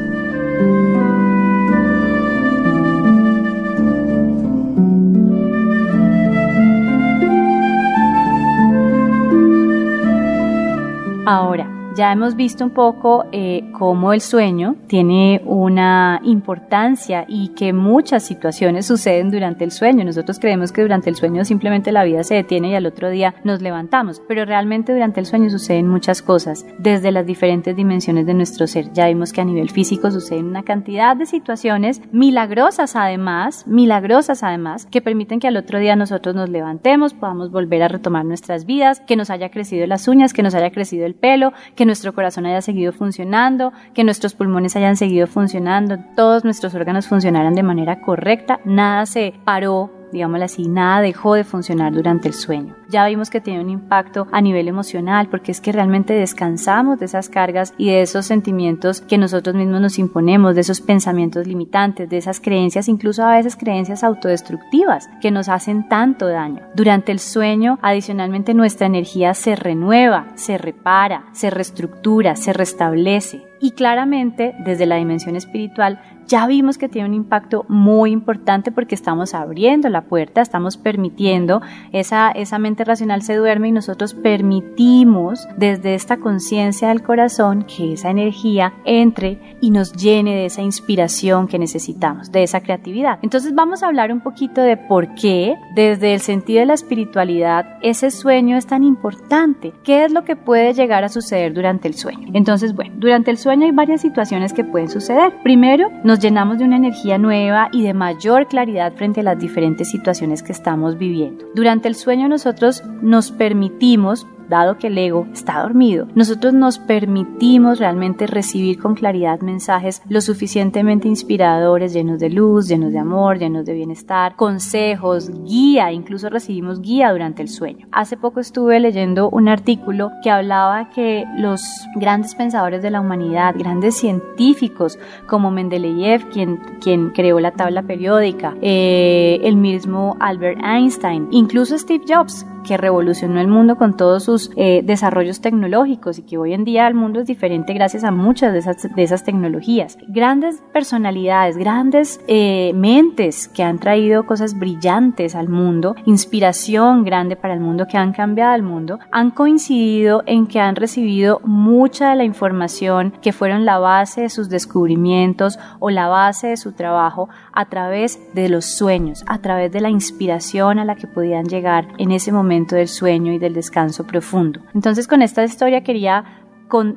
Ahora, 11.26 11.73
ya 11.96 12.12
hemos 12.12 12.34
visto 12.34 12.64
un 12.64 12.70
poco 12.70 13.24
eh, 13.32 13.70
cómo 13.72 14.12
el 14.12 14.20
sueño 14.20 14.76
tiene 14.86 15.40
una 15.44 16.20
importancia 16.24 17.24
y 17.28 17.48
que 17.48 17.72
muchas 17.72 18.24
situaciones 18.24 18.86
suceden 18.86 19.30
durante 19.30 19.64
el 19.64 19.70
sueño. 19.70 20.04
Nosotros 20.04 20.38
creemos 20.38 20.72
que 20.72 20.82
durante 20.82 21.10
el 21.10 21.16
sueño 21.16 21.44
simplemente 21.44 21.92
la 21.92 22.04
vida 22.04 22.24
se 22.24 22.34
detiene 22.34 22.70
y 22.70 22.74
al 22.74 22.86
otro 22.86 23.10
día 23.10 23.34
nos 23.44 23.62
levantamos, 23.62 24.20
pero 24.26 24.44
realmente 24.44 24.92
durante 24.92 25.20
el 25.20 25.26
sueño 25.26 25.50
suceden 25.50 25.88
muchas 25.88 26.22
cosas 26.22 26.66
desde 26.78 27.12
las 27.12 27.26
diferentes 27.26 27.76
dimensiones 27.76 28.26
de 28.26 28.34
nuestro 28.34 28.66
ser. 28.66 28.92
Ya 28.92 29.06
vimos 29.06 29.32
que 29.32 29.40
a 29.40 29.44
nivel 29.44 29.70
físico 29.70 30.10
suceden 30.10 30.46
una 30.46 30.62
cantidad 30.62 31.16
de 31.16 31.26
situaciones 31.26 32.00
milagrosas 32.12 32.96
además, 32.96 33.66
milagrosas 33.66 34.42
además, 34.42 34.86
que 34.86 35.00
permiten 35.00 35.40
que 35.40 35.48
al 35.48 35.56
otro 35.56 35.78
día 35.78 35.96
nosotros 35.96 36.34
nos 36.34 36.48
levantemos, 36.48 37.14
podamos 37.14 37.50
volver 37.50 37.82
a 37.82 37.88
retomar 37.88 38.24
nuestras 38.24 38.66
vidas, 38.66 39.00
que 39.00 39.16
nos 39.16 39.30
haya 39.30 39.50
crecido 39.50 39.86
las 39.86 40.08
uñas, 40.08 40.32
que 40.32 40.42
nos 40.42 40.54
haya 40.54 40.70
crecido 40.70 41.06
el 41.06 41.14
pelo, 41.14 41.52
que 41.74 41.83
nuestro 41.86 42.12
corazón 42.14 42.46
haya 42.46 42.62
seguido 42.62 42.92
funcionando, 42.92 43.72
que 43.94 44.04
nuestros 44.04 44.34
pulmones 44.34 44.76
hayan 44.76 44.96
seguido 44.96 45.26
funcionando, 45.26 45.98
todos 46.16 46.44
nuestros 46.44 46.74
órganos 46.74 47.06
funcionaran 47.06 47.54
de 47.54 47.62
manera 47.62 48.00
correcta, 48.00 48.60
nada 48.64 49.06
se 49.06 49.34
paró 49.44 49.90
digámoslo 50.14 50.44
así, 50.44 50.68
nada 50.68 51.02
dejó 51.02 51.34
de 51.34 51.44
funcionar 51.44 51.92
durante 51.92 52.28
el 52.28 52.34
sueño. 52.34 52.74
Ya 52.88 53.06
vimos 53.06 53.28
que 53.28 53.40
tiene 53.40 53.60
un 53.60 53.68
impacto 53.68 54.28
a 54.32 54.40
nivel 54.40 54.68
emocional 54.68 55.28
porque 55.28 55.52
es 55.52 55.60
que 55.60 55.72
realmente 55.72 56.14
descansamos 56.14 56.98
de 56.98 57.06
esas 57.06 57.28
cargas 57.28 57.74
y 57.76 57.90
de 57.90 58.02
esos 58.02 58.24
sentimientos 58.24 59.00
que 59.00 59.18
nosotros 59.18 59.56
mismos 59.56 59.80
nos 59.80 59.98
imponemos, 59.98 60.54
de 60.54 60.60
esos 60.60 60.80
pensamientos 60.80 61.46
limitantes, 61.46 62.08
de 62.08 62.16
esas 62.16 62.40
creencias, 62.40 62.88
incluso 62.88 63.24
a 63.24 63.36
veces 63.36 63.56
creencias 63.56 64.04
autodestructivas 64.04 65.08
que 65.20 65.30
nos 65.30 65.48
hacen 65.48 65.88
tanto 65.88 66.28
daño. 66.28 66.62
Durante 66.74 67.10
el 67.10 67.18
sueño, 67.18 67.78
adicionalmente, 67.82 68.54
nuestra 68.54 68.86
energía 68.86 69.34
se 69.34 69.56
renueva, 69.56 70.28
se 70.36 70.58
repara, 70.58 71.26
se 71.32 71.50
reestructura, 71.50 72.36
se 72.36 72.52
restablece. 72.52 73.42
Y 73.60 73.72
claramente, 73.72 74.54
desde 74.64 74.86
la 74.86 74.96
dimensión 74.96 75.36
espiritual, 75.36 76.00
ya 76.26 76.46
vimos 76.46 76.78
que 76.78 76.88
tiene 76.88 77.08
un 77.08 77.14
impacto 77.14 77.64
muy 77.68 78.10
importante 78.10 78.72
porque 78.72 78.94
estamos 78.94 79.34
abriendo 79.34 79.88
la 79.88 80.02
puerta, 80.02 80.40
estamos 80.40 80.76
permitiendo, 80.76 81.62
esa, 81.92 82.30
esa 82.30 82.58
mente 82.58 82.84
racional 82.84 83.22
se 83.22 83.36
duerme 83.36 83.68
y 83.68 83.72
nosotros 83.72 84.14
permitimos 84.14 85.46
desde 85.56 85.94
esta 85.94 86.18
conciencia 86.18 86.88
del 86.88 87.02
corazón 87.02 87.64
que 87.64 87.94
esa 87.94 88.10
energía 88.10 88.74
entre 88.84 89.56
y 89.60 89.70
nos 89.70 89.92
llene 89.92 90.34
de 90.34 90.46
esa 90.46 90.62
inspiración 90.62 91.48
que 91.48 91.58
necesitamos, 91.58 92.30
de 92.32 92.42
esa 92.42 92.60
creatividad. 92.60 93.18
Entonces 93.22 93.54
vamos 93.54 93.82
a 93.82 93.86
hablar 93.86 94.12
un 94.12 94.20
poquito 94.20 94.60
de 94.60 94.76
por 94.76 95.14
qué 95.14 95.56
desde 95.74 96.14
el 96.14 96.20
sentido 96.20 96.60
de 96.60 96.66
la 96.66 96.74
espiritualidad 96.74 97.78
ese 97.82 98.10
sueño 98.10 98.56
es 98.56 98.66
tan 98.66 98.82
importante, 98.82 99.72
qué 99.82 100.04
es 100.04 100.12
lo 100.12 100.24
que 100.24 100.36
puede 100.36 100.74
llegar 100.74 101.04
a 101.04 101.08
suceder 101.08 101.52
durante 101.54 101.88
el 101.88 101.94
sueño. 101.94 102.28
Entonces, 102.32 102.74
bueno, 102.74 102.94
durante 102.96 103.30
el 103.30 103.38
sueño 103.38 103.66
hay 103.66 103.72
varias 103.72 104.00
situaciones 104.00 104.52
que 104.52 104.64
pueden 104.64 104.88
suceder. 104.88 105.32
Primero, 105.42 105.90
nos 106.02 106.13
llenamos 106.20 106.58
de 106.58 106.64
una 106.64 106.76
energía 106.76 107.18
nueva 107.18 107.68
y 107.72 107.82
de 107.82 107.94
mayor 107.94 108.46
claridad 108.46 108.94
frente 108.94 109.20
a 109.20 109.24
las 109.24 109.38
diferentes 109.38 109.90
situaciones 109.90 110.42
que 110.42 110.52
estamos 110.52 110.98
viviendo. 110.98 111.46
Durante 111.54 111.88
el 111.88 111.94
sueño 111.94 112.28
nosotros 112.28 112.82
nos 113.02 113.30
permitimos 113.30 114.26
dado 114.48 114.78
que 114.78 114.88
el 114.88 114.98
ego 114.98 115.26
está 115.32 115.62
dormido, 115.62 116.06
nosotros 116.14 116.54
nos 116.54 116.78
permitimos 116.78 117.78
realmente 117.78 118.26
recibir 118.26 118.78
con 118.78 118.94
claridad 118.94 119.40
mensajes 119.40 120.02
lo 120.08 120.20
suficientemente 120.20 121.08
inspiradores, 121.08 121.92
llenos 121.92 122.18
de 122.20 122.30
luz, 122.30 122.68
llenos 122.68 122.92
de 122.92 122.98
amor, 122.98 123.38
llenos 123.38 123.64
de 123.64 123.74
bienestar, 123.74 124.36
consejos, 124.36 125.30
guía, 125.44 125.92
incluso 125.92 126.28
recibimos 126.28 126.80
guía 126.80 127.12
durante 127.12 127.42
el 127.42 127.48
sueño. 127.48 127.86
Hace 127.92 128.16
poco 128.16 128.40
estuve 128.40 128.80
leyendo 128.80 129.30
un 129.30 129.48
artículo 129.48 130.10
que 130.22 130.30
hablaba 130.30 130.90
que 130.90 131.24
los 131.36 131.62
grandes 131.96 132.34
pensadores 132.34 132.82
de 132.82 132.90
la 132.90 133.00
humanidad, 133.00 133.54
grandes 133.56 133.96
científicos 133.96 134.98
como 135.26 135.50
Mendeleev, 135.50 136.28
quien, 136.30 136.58
quien 136.80 137.10
creó 137.10 137.40
la 137.40 137.52
tabla 137.52 137.82
periódica, 137.82 138.54
eh, 138.60 139.40
el 139.42 139.56
mismo 139.56 140.16
Albert 140.20 140.60
Einstein, 140.64 141.28
incluso 141.30 141.76
Steve 141.78 142.04
Jobs, 142.08 142.46
que 142.64 142.76
revolucionó 142.76 143.40
el 143.40 143.46
mundo 143.46 143.76
con 143.76 143.96
todos 143.96 144.24
sus 144.24 144.50
eh, 144.56 144.82
desarrollos 144.84 145.40
tecnológicos 145.40 146.18
y 146.18 146.22
que 146.22 146.38
hoy 146.38 146.52
en 146.52 146.64
día 146.64 146.88
el 146.88 146.94
mundo 146.94 147.20
es 147.20 147.26
diferente 147.26 147.72
gracias 147.74 148.02
a 148.02 148.10
muchas 148.10 148.52
de 148.52 148.58
esas, 149.04 149.24
tecnologías. 149.24 149.96
Grandes 150.08 150.60
personalidades, 150.72 151.56
grandes 151.56 152.20
eh, 152.26 152.72
mentes 152.74 153.48
que 153.48 153.62
han 153.62 153.78
traído 153.78 154.26
cosas 154.26 154.58
brillantes 154.58 155.34
al 155.34 155.48
mundo, 155.48 155.94
inspiración 156.06 157.04
grande 157.04 157.36
para 157.36 157.54
el 157.54 157.60
mundo, 157.60 157.86
que 157.86 157.96
han 157.96 158.12
cambiado 158.12 158.54
el 158.54 158.62
mundo, 158.62 158.98
han 159.12 159.30
coincidido 159.30 160.22
en 160.26 160.46
que 160.46 160.60
han 160.60 160.76
recibido 160.76 161.40
mucha 161.44 162.10
de 162.10 162.16
la 162.16 162.24
información 162.24 163.12
que 163.22 163.32
fueron 163.32 163.64
la 163.64 163.78
base 163.78 164.22
de 164.22 164.28
sus 164.30 164.48
descubrimientos 164.48 165.58
o 165.78 165.90
la 165.90 166.08
base 166.08 166.48
de 166.48 166.56
su 166.56 166.72
trabajo 166.72 167.28
a 167.52 167.66
través 167.66 168.18
de 168.34 168.48
los 168.48 168.64
sueños, 168.64 169.24
a 169.26 169.38
través 169.38 169.70
de 169.72 169.80
la 169.80 169.90
inspiración 169.90 170.78
a 170.78 170.84
la 170.84 170.96
que 170.96 171.06
podían 171.06 171.44
llegar 171.46 171.88
en 171.98 172.10
ese 172.10 172.32
del 172.76 172.88
sueño 172.88 173.32
y 173.32 173.38
del 173.38 173.54
descanso 173.54 174.06
profundo. 174.06 174.60
Entonces 174.74 175.06
con 175.08 175.22
esta 175.22 175.44
historia 175.44 175.82
quería 175.82 176.24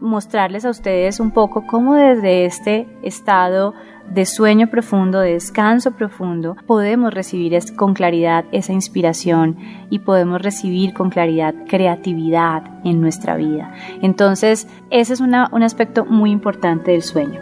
mostrarles 0.01 0.65
a 0.65 0.69
ustedes 0.69 1.19
un 1.19 1.31
poco 1.31 1.67
cómo 1.67 1.93
desde 1.93 2.45
este 2.45 2.87
estado 3.03 3.73
de 4.09 4.25
sueño 4.25 4.67
profundo, 4.67 5.19
de 5.19 5.33
descanso 5.33 5.91
profundo, 5.91 6.55
podemos 6.65 7.13
recibir 7.13 7.57
con 7.75 7.93
claridad 7.93 8.45
esa 8.51 8.73
inspiración 8.73 9.57
y 9.89 9.99
podemos 9.99 10.41
recibir 10.41 10.93
con 10.93 11.09
claridad 11.09 11.53
creatividad 11.67 12.63
en 12.85 13.01
nuestra 13.01 13.35
vida. 13.35 13.73
Entonces, 14.01 14.67
ese 14.89 15.13
es 15.13 15.19
un 15.19 15.33
aspecto 15.35 16.05
muy 16.05 16.31
importante 16.31 16.91
del 16.91 17.03
sueño. 17.03 17.41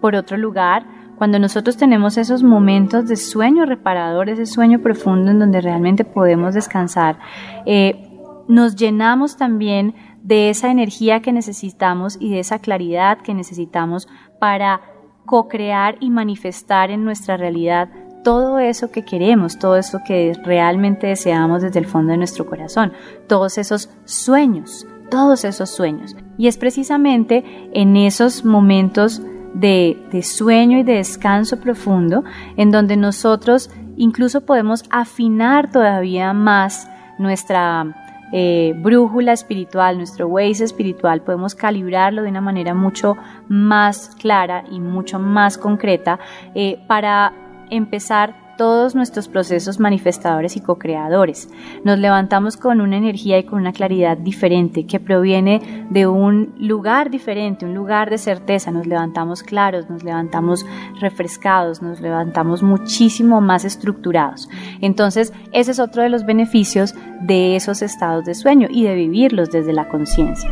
Por 0.00 0.14
otro 0.14 0.36
lugar, 0.36 0.84
cuando 1.16 1.38
nosotros 1.38 1.76
tenemos 1.76 2.18
esos 2.18 2.42
momentos 2.42 3.06
de 3.06 3.16
sueño 3.16 3.64
reparador, 3.64 4.28
ese 4.28 4.46
sueño 4.46 4.80
profundo 4.80 5.30
en 5.30 5.38
donde 5.38 5.60
realmente 5.60 6.04
podemos 6.04 6.54
descansar, 6.54 7.18
eh, 7.66 8.08
nos 8.48 8.76
llenamos 8.76 9.36
también 9.36 9.94
de 10.22 10.50
esa 10.50 10.70
energía 10.70 11.20
que 11.20 11.32
necesitamos 11.32 12.16
y 12.20 12.30
de 12.30 12.40
esa 12.40 12.58
claridad 12.58 13.18
que 13.18 13.34
necesitamos 13.34 14.08
para 14.38 14.80
co-crear 15.26 15.96
y 16.00 16.10
manifestar 16.10 16.90
en 16.90 17.04
nuestra 17.04 17.36
realidad 17.36 17.88
todo 18.24 18.58
eso 18.58 18.90
que 18.90 19.04
queremos, 19.04 19.58
todo 19.58 19.76
eso 19.76 20.00
que 20.06 20.32
realmente 20.44 21.08
deseamos 21.08 21.62
desde 21.62 21.80
el 21.80 21.86
fondo 21.86 22.12
de 22.12 22.18
nuestro 22.18 22.46
corazón, 22.46 22.92
todos 23.26 23.58
esos 23.58 23.90
sueños, 24.04 24.86
todos 25.10 25.44
esos 25.44 25.70
sueños. 25.70 26.16
Y 26.38 26.46
es 26.46 26.56
precisamente 26.56 27.44
en 27.72 27.96
esos 27.96 28.44
momentos 28.44 29.22
de, 29.54 30.22
sueño 30.22 30.78
y 30.78 30.82
de 30.82 30.94
descanso 30.94 31.60
profundo, 31.60 32.24
en 32.56 32.70
donde 32.70 32.96
nosotros 32.96 33.70
incluso 33.96 34.42
podemos 34.42 34.84
afinar 34.90 35.70
todavía 35.70 36.32
más 36.32 36.88
nuestra 37.18 37.94
eh, 38.32 38.74
brújula 38.78 39.32
espiritual, 39.32 39.98
nuestro 39.98 40.26
Waze 40.28 40.64
espiritual, 40.64 41.22
podemos 41.22 41.54
calibrarlo 41.54 42.22
de 42.22 42.30
una 42.30 42.40
manera 42.40 42.74
mucho 42.74 43.16
más 43.48 44.16
clara 44.18 44.64
y 44.70 44.80
mucho 44.80 45.18
más 45.18 45.58
concreta 45.58 46.18
eh, 46.54 46.82
para 46.86 47.32
empezar 47.68 48.41
todos 48.56 48.94
nuestros 48.94 49.28
procesos 49.28 49.80
manifestadores 49.80 50.56
y 50.56 50.60
co-creadores. 50.60 51.48
Nos 51.84 51.98
levantamos 51.98 52.56
con 52.56 52.80
una 52.80 52.96
energía 52.96 53.38
y 53.38 53.44
con 53.44 53.60
una 53.60 53.72
claridad 53.72 54.16
diferente 54.16 54.86
que 54.86 55.00
proviene 55.00 55.86
de 55.90 56.06
un 56.06 56.54
lugar 56.58 57.10
diferente, 57.10 57.64
un 57.64 57.74
lugar 57.74 58.10
de 58.10 58.18
certeza. 58.18 58.70
Nos 58.70 58.86
levantamos 58.86 59.42
claros, 59.42 59.88
nos 59.90 60.04
levantamos 60.04 60.64
refrescados, 61.00 61.82
nos 61.82 62.00
levantamos 62.00 62.62
muchísimo 62.62 63.40
más 63.40 63.64
estructurados. 63.64 64.48
Entonces, 64.80 65.32
ese 65.52 65.72
es 65.72 65.78
otro 65.78 66.02
de 66.02 66.08
los 66.08 66.24
beneficios 66.24 66.94
de 67.20 67.56
esos 67.56 67.82
estados 67.82 68.24
de 68.24 68.34
sueño 68.34 68.68
y 68.70 68.84
de 68.84 68.94
vivirlos 68.94 69.50
desde 69.50 69.72
la 69.72 69.88
conciencia. 69.88 70.50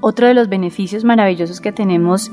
Otro 0.00 0.26
de 0.26 0.34
los 0.34 0.48
beneficios 0.48 1.04
maravillosos 1.04 1.60
que 1.60 1.70
tenemos 1.70 2.30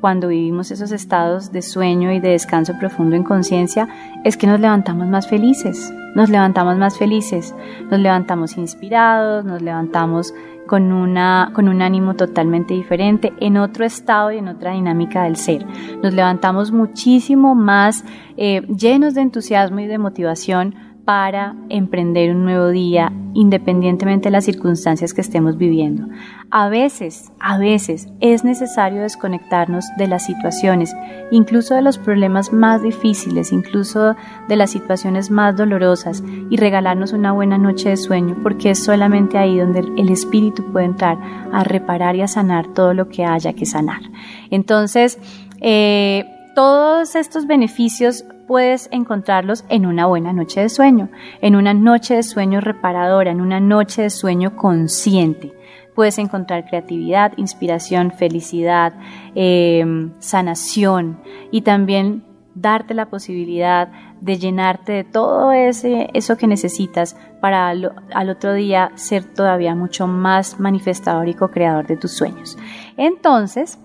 cuando 0.00 0.28
vivimos 0.28 0.70
esos 0.70 0.92
estados 0.92 1.52
de 1.52 1.62
sueño 1.62 2.12
y 2.12 2.20
de 2.20 2.30
descanso 2.30 2.74
profundo 2.78 3.16
en 3.16 3.24
conciencia 3.24 3.88
es 4.24 4.36
que 4.36 4.46
nos 4.46 4.60
levantamos 4.60 5.06
más 5.06 5.28
felices, 5.28 5.92
nos 6.14 6.30
levantamos 6.30 6.76
más 6.76 6.98
felices, 6.98 7.54
nos 7.90 8.00
levantamos 8.00 8.56
inspirados, 8.56 9.44
nos 9.44 9.62
levantamos 9.62 10.32
con, 10.66 10.92
una, 10.92 11.50
con 11.54 11.68
un 11.68 11.82
ánimo 11.82 12.14
totalmente 12.14 12.74
diferente, 12.74 13.32
en 13.40 13.56
otro 13.56 13.84
estado 13.84 14.30
y 14.30 14.38
en 14.38 14.46
otra 14.46 14.72
dinámica 14.72 15.24
del 15.24 15.36
ser. 15.36 15.66
Nos 16.02 16.14
levantamos 16.14 16.70
muchísimo 16.70 17.56
más 17.56 18.04
eh, 18.36 18.62
llenos 18.68 19.14
de 19.14 19.22
entusiasmo 19.22 19.80
y 19.80 19.86
de 19.86 19.98
motivación 19.98 20.74
para 21.08 21.54
emprender 21.70 22.36
un 22.36 22.44
nuevo 22.44 22.68
día 22.68 23.10
independientemente 23.32 24.26
de 24.26 24.32
las 24.32 24.44
circunstancias 24.44 25.14
que 25.14 25.22
estemos 25.22 25.56
viviendo. 25.56 26.06
A 26.50 26.68
veces, 26.68 27.32
a 27.40 27.56
veces 27.56 28.08
es 28.20 28.44
necesario 28.44 29.00
desconectarnos 29.00 29.86
de 29.96 30.06
las 30.06 30.26
situaciones, 30.26 30.94
incluso 31.30 31.74
de 31.74 31.80
los 31.80 31.96
problemas 31.96 32.52
más 32.52 32.82
difíciles, 32.82 33.52
incluso 33.52 34.16
de 34.48 34.56
las 34.56 34.70
situaciones 34.70 35.30
más 35.30 35.56
dolorosas 35.56 36.22
y 36.50 36.58
regalarnos 36.58 37.14
una 37.14 37.32
buena 37.32 37.56
noche 37.56 37.88
de 37.88 37.96
sueño 37.96 38.36
porque 38.42 38.72
es 38.72 38.84
solamente 38.84 39.38
ahí 39.38 39.56
donde 39.56 39.78
el 39.78 40.10
espíritu 40.10 40.62
puede 40.72 40.84
entrar 40.84 41.16
a 41.54 41.64
reparar 41.64 42.16
y 42.16 42.20
a 42.20 42.28
sanar 42.28 42.74
todo 42.74 42.92
lo 42.92 43.08
que 43.08 43.24
haya 43.24 43.54
que 43.54 43.64
sanar. 43.64 44.02
Entonces, 44.50 45.18
eh, 45.62 46.26
todos 46.54 47.14
estos 47.14 47.46
beneficios 47.46 48.26
puedes 48.48 48.88
encontrarlos 48.90 49.64
en 49.68 49.86
una 49.86 50.06
buena 50.06 50.32
noche 50.32 50.62
de 50.62 50.70
sueño, 50.70 51.10
en 51.42 51.54
una 51.54 51.74
noche 51.74 52.14
de 52.14 52.22
sueño 52.24 52.60
reparadora, 52.60 53.30
en 53.30 53.42
una 53.42 53.60
noche 53.60 54.02
de 54.02 54.10
sueño 54.10 54.56
consciente. 54.56 55.52
Puedes 55.94 56.18
encontrar 56.18 56.64
creatividad, 56.64 57.34
inspiración, 57.36 58.10
felicidad, 58.10 58.94
em, 59.34 60.12
sanación 60.18 61.20
y 61.50 61.60
también 61.60 62.24
darte 62.54 62.94
la 62.94 63.10
posibilidad 63.10 63.88
de 64.20 64.38
llenarte 64.38 64.92
de 64.92 65.04
todo 65.04 65.52
ese, 65.52 66.08
eso 66.14 66.36
que 66.36 66.46
necesitas 66.46 67.16
para 67.40 67.68
al 67.68 68.30
otro 68.30 68.54
día 68.54 68.92
ser 68.94 69.24
todavía 69.24 69.74
mucho 69.74 70.06
más 70.06 70.58
manifestador 70.58 71.28
y 71.28 71.34
co-creador 71.34 71.86
de 71.86 71.98
tus 71.98 72.12
sueños. 72.12 72.56
Entonces, 72.96 73.78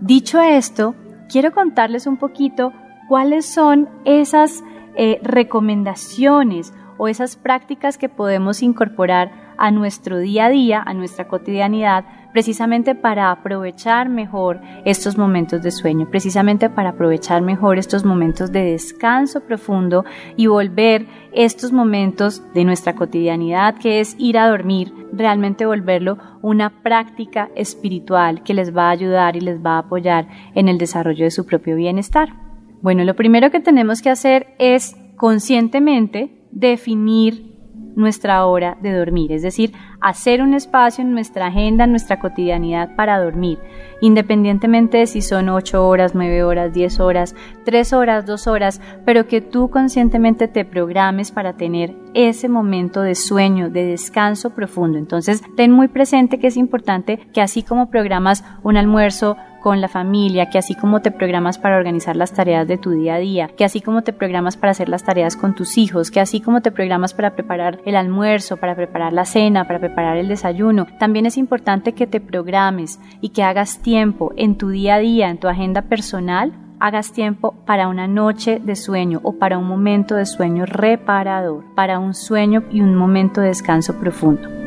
dicho 0.00 0.40
esto, 0.40 0.94
quiero 1.30 1.52
contarles 1.52 2.06
un 2.06 2.16
poquito 2.18 2.72
cuáles 3.12 3.44
son 3.44 3.90
esas 4.06 4.64
eh, 4.96 5.20
recomendaciones 5.22 6.72
o 6.96 7.08
esas 7.08 7.36
prácticas 7.36 7.98
que 7.98 8.08
podemos 8.08 8.62
incorporar 8.62 9.54
a 9.58 9.70
nuestro 9.70 10.18
día 10.18 10.46
a 10.46 10.48
día, 10.48 10.82
a 10.82 10.94
nuestra 10.94 11.28
cotidianidad, 11.28 12.06
precisamente 12.32 12.94
para 12.94 13.30
aprovechar 13.30 14.08
mejor 14.08 14.62
estos 14.86 15.18
momentos 15.18 15.60
de 15.60 15.72
sueño, 15.72 16.08
precisamente 16.08 16.70
para 16.70 16.88
aprovechar 16.88 17.42
mejor 17.42 17.76
estos 17.76 18.02
momentos 18.02 18.50
de 18.50 18.64
descanso 18.64 19.42
profundo 19.42 20.06
y 20.38 20.46
volver 20.46 21.06
estos 21.34 21.70
momentos 21.70 22.42
de 22.54 22.64
nuestra 22.64 22.94
cotidianidad, 22.94 23.74
que 23.74 24.00
es 24.00 24.16
ir 24.18 24.38
a 24.38 24.48
dormir, 24.48 24.90
realmente 25.12 25.66
volverlo 25.66 26.16
una 26.40 26.70
práctica 26.82 27.50
espiritual 27.56 28.42
que 28.42 28.54
les 28.54 28.74
va 28.74 28.86
a 28.86 28.92
ayudar 28.92 29.36
y 29.36 29.42
les 29.42 29.62
va 29.62 29.74
a 29.74 29.80
apoyar 29.80 30.28
en 30.54 30.68
el 30.68 30.78
desarrollo 30.78 31.26
de 31.26 31.30
su 31.30 31.44
propio 31.44 31.76
bienestar. 31.76 32.51
Bueno, 32.82 33.04
lo 33.04 33.14
primero 33.14 33.52
que 33.52 33.60
tenemos 33.60 34.02
que 34.02 34.10
hacer 34.10 34.48
es 34.58 34.96
conscientemente 35.16 36.42
definir 36.50 37.52
nuestra 37.94 38.44
hora 38.44 38.76
de 38.82 38.92
dormir, 38.92 39.30
es 39.30 39.42
decir, 39.42 39.72
hacer 40.02 40.42
un 40.42 40.54
espacio 40.54 41.02
en 41.02 41.12
nuestra 41.12 41.46
agenda, 41.46 41.84
en 41.84 41.90
nuestra 41.90 42.18
cotidianidad 42.18 42.94
para 42.96 43.22
dormir, 43.22 43.58
independientemente 44.00 44.98
de 44.98 45.06
si 45.06 45.22
son 45.22 45.48
8 45.48 45.86
horas, 45.86 46.14
9 46.14 46.42
horas, 46.42 46.72
10 46.72 47.00
horas, 47.00 47.34
3 47.64 47.92
horas, 47.92 48.26
2 48.26 48.46
horas, 48.48 48.80
pero 49.04 49.26
que 49.26 49.40
tú 49.40 49.70
conscientemente 49.70 50.48
te 50.48 50.64
programes 50.64 51.30
para 51.30 51.54
tener 51.54 51.94
ese 52.14 52.48
momento 52.48 53.00
de 53.00 53.14
sueño, 53.14 53.70
de 53.70 53.86
descanso 53.86 54.50
profundo. 54.50 54.98
Entonces, 54.98 55.42
ten 55.56 55.70
muy 55.70 55.88
presente 55.88 56.38
que 56.38 56.48
es 56.48 56.56
importante 56.56 57.18
que 57.32 57.40
así 57.40 57.62
como 57.62 57.88
programas 57.88 58.44
un 58.62 58.76
almuerzo, 58.76 59.36
con 59.62 59.80
la 59.80 59.88
familia, 59.88 60.50
que 60.50 60.58
así 60.58 60.74
como 60.74 61.00
te 61.00 61.10
programas 61.10 61.56
para 61.56 61.76
organizar 61.76 62.16
las 62.16 62.32
tareas 62.32 62.66
de 62.66 62.76
tu 62.76 62.90
día 62.90 63.14
a 63.14 63.18
día, 63.18 63.48
que 63.56 63.64
así 63.64 63.80
como 63.80 64.02
te 64.02 64.12
programas 64.12 64.56
para 64.56 64.72
hacer 64.72 64.88
las 64.88 65.04
tareas 65.04 65.36
con 65.36 65.54
tus 65.54 65.78
hijos, 65.78 66.10
que 66.10 66.20
así 66.20 66.40
como 66.40 66.60
te 66.60 66.72
programas 66.72 67.14
para 67.14 67.34
preparar 67.34 67.80
el 67.86 67.96
almuerzo, 67.96 68.56
para 68.56 68.74
preparar 68.74 69.12
la 69.12 69.24
cena, 69.24 69.64
para 69.64 69.78
preparar 69.78 69.91
el 69.96 70.28
desayuno, 70.28 70.86
también 70.98 71.26
es 71.26 71.36
importante 71.36 71.92
que 71.92 72.06
te 72.06 72.20
programes 72.20 73.00
y 73.20 73.30
que 73.30 73.42
hagas 73.42 73.80
tiempo 73.82 74.32
en 74.36 74.56
tu 74.56 74.70
día 74.70 74.96
a 74.96 74.98
día, 74.98 75.30
en 75.30 75.38
tu 75.38 75.48
agenda 75.48 75.82
personal, 75.82 76.52
hagas 76.80 77.12
tiempo 77.12 77.54
para 77.64 77.88
una 77.88 78.08
noche 78.08 78.60
de 78.62 78.74
sueño 78.74 79.20
o 79.22 79.34
para 79.38 79.58
un 79.58 79.68
momento 79.68 80.16
de 80.16 80.26
sueño 80.26 80.66
reparador, 80.66 81.64
para 81.74 81.98
un 81.98 82.14
sueño 82.14 82.64
y 82.72 82.80
un 82.80 82.96
momento 82.96 83.40
de 83.40 83.48
descanso 83.48 83.98
profundo. 84.00 84.61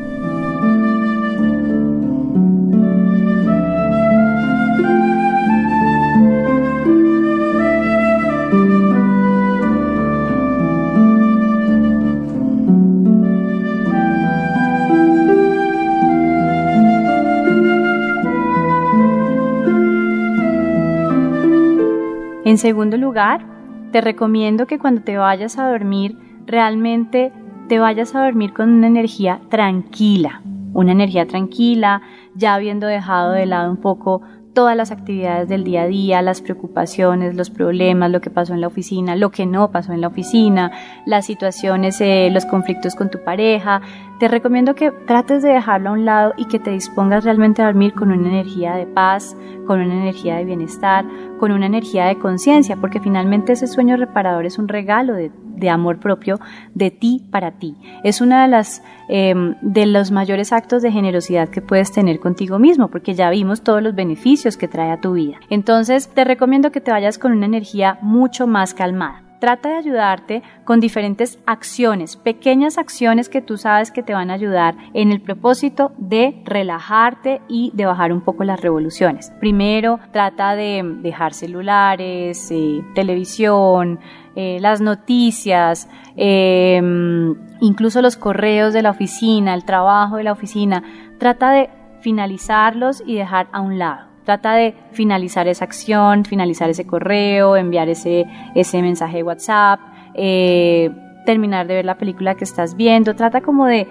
En 22.46 22.58
segundo 22.58 22.96
lugar, 22.96 23.44
te 23.90 24.00
recomiendo 24.00 24.68
que 24.68 24.78
cuando 24.78 25.02
te 25.02 25.16
vayas 25.16 25.58
a 25.58 25.68
dormir, 25.68 26.16
realmente 26.46 27.32
te 27.68 27.80
vayas 27.80 28.14
a 28.14 28.24
dormir 28.24 28.52
con 28.52 28.72
una 28.72 28.86
energía 28.86 29.40
tranquila, 29.48 30.42
una 30.72 30.92
energía 30.92 31.26
tranquila, 31.26 32.02
ya 32.36 32.54
habiendo 32.54 32.86
dejado 32.86 33.32
de 33.32 33.46
lado 33.46 33.68
un 33.68 33.78
poco 33.78 34.22
todas 34.56 34.76
las 34.76 34.92
actividades 34.92 35.48
del 35.48 35.64
día 35.64 35.82
a 35.82 35.86
día, 35.86 36.22
las 36.22 36.40
preocupaciones, 36.40 37.34
los 37.34 37.50
problemas, 37.50 38.12
lo 38.12 38.22
que 38.22 38.30
pasó 38.30 38.54
en 38.54 38.60
la 38.62 38.68
oficina, 38.68 39.16
lo 39.16 39.30
que 39.32 39.44
no 39.44 39.72
pasó 39.72 39.92
en 39.92 40.00
la 40.00 40.06
oficina, 40.06 40.70
las 41.04 41.26
situaciones, 41.26 42.00
eh, 42.00 42.30
los 42.32 42.46
conflictos 42.46 42.94
con 42.94 43.10
tu 43.10 43.22
pareja. 43.24 43.82
Te 44.18 44.28
recomiendo 44.28 44.74
que 44.74 44.92
trates 44.92 45.42
de 45.42 45.50
dejarlo 45.50 45.90
a 45.90 45.92
un 45.92 46.06
lado 46.06 46.32
y 46.38 46.46
que 46.46 46.58
te 46.58 46.70
dispongas 46.70 47.24
realmente 47.24 47.60
a 47.60 47.66
dormir 47.66 47.92
con 47.92 48.10
una 48.10 48.28
energía 48.28 48.74
de 48.74 48.86
paz, 48.86 49.36
con 49.66 49.78
una 49.78 49.94
energía 49.94 50.36
de 50.36 50.46
bienestar, 50.46 51.04
con 51.38 51.52
una 51.52 51.66
energía 51.66 52.06
de 52.06 52.18
conciencia, 52.18 52.76
porque 52.76 52.98
finalmente 52.98 53.52
ese 53.52 53.66
sueño 53.66 53.98
reparador 53.98 54.46
es 54.46 54.58
un 54.58 54.68
regalo 54.68 55.12
de, 55.14 55.30
amor 55.68 55.98
propio 55.98 56.38
de 56.74 56.90
ti 56.90 57.26
para 57.30 57.58
ti. 57.58 57.76
Es 58.04 58.22
una 58.22 58.46
de 58.46 58.64
em, 59.08 59.54
de 59.60 59.84
los 59.84 60.10
mayores 60.10 60.52
actos 60.52 60.80
de 60.80 60.92
generosidad 60.92 61.50
que 61.50 61.60
puedes 61.60 61.92
tener 61.92 62.18
contigo 62.18 62.58
mismo, 62.58 62.88
porque 62.88 63.14
ya 63.14 63.28
vimos 63.28 63.62
todos 63.62 63.82
los 63.82 63.94
beneficios 63.94 64.56
que 64.56 64.68
trae 64.68 64.92
a 64.92 65.00
tu 65.00 65.12
vida. 65.12 65.36
Entonces, 65.50 66.08
te 66.08 66.24
recomiendo 66.24 66.72
que 66.72 66.80
te 66.80 66.90
vayas 66.90 67.18
con 67.18 67.32
una 67.32 67.46
energía 67.46 67.98
mucho 68.00 68.46
más 68.46 68.72
calmada. 68.72 69.25
Trata 69.38 69.68
de 69.68 69.76
ayudarte 69.76 70.42
con 70.64 70.80
diferentes 70.80 71.38
acciones, 71.46 72.16
pequeñas 72.16 72.78
acciones 72.78 73.28
que 73.28 73.42
tú 73.42 73.58
sabes 73.58 73.90
que 73.90 74.02
te 74.02 74.14
van 74.14 74.30
a 74.30 74.34
ayudar 74.34 74.76
en 74.94 75.12
el 75.12 75.20
propósito 75.20 75.92
de 75.98 76.40
relajarte 76.44 77.42
y 77.48 77.70
de 77.74 77.84
bajar 77.84 78.12
un 78.12 78.22
poco 78.22 78.44
las 78.44 78.60
revoluciones. 78.60 79.30
Primero, 79.38 80.00
trata 80.10 80.56
de 80.56 80.82
dejar 81.02 81.34
celulares, 81.34 82.50
eh, 82.50 82.82
televisión, 82.94 84.00
eh, 84.34 84.58
las 84.60 84.80
noticias, 84.80 85.88
em, 86.16 87.34
incluso 87.60 88.00
los 88.00 88.16
correos 88.16 88.72
de 88.72 88.82
la 88.82 88.90
oficina, 88.90 89.54
el 89.54 89.64
trabajo 89.64 90.16
de 90.16 90.24
la 90.24 90.32
oficina. 90.32 90.82
Trata 91.18 91.50
de 91.50 91.70
finalizarlos 92.00 93.02
y 93.04 93.16
dejar 93.16 93.48
a 93.52 93.60
un 93.60 93.78
lado. 93.78 94.15
Trata 94.26 94.54
de 94.54 94.74
finalizar 94.90 95.46
esa 95.46 95.64
acción, 95.64 96.24
finalizar 96.24 96.68
ese 96.68 96.84
correo, 96.84 97.56
enviar 97.56 97.88
ese, 97.88 98.26
ese 98.56 98.82
mensaje 98.82 99.18
de 99.18 99.22
WhatsApp, 99.22 99.78
eh, 100.14 100.90
terminar 101.24 101.68
de 101.68 101.74
ver 101.74 101.84
la 101.84 101.96
película 101.96 102.34
que 102.34 102.42
estás 102.42 102.74
viendo. 102.74 103.14
Trata 103.14 103.40
como 103.40 103.66
de 103.66 103.86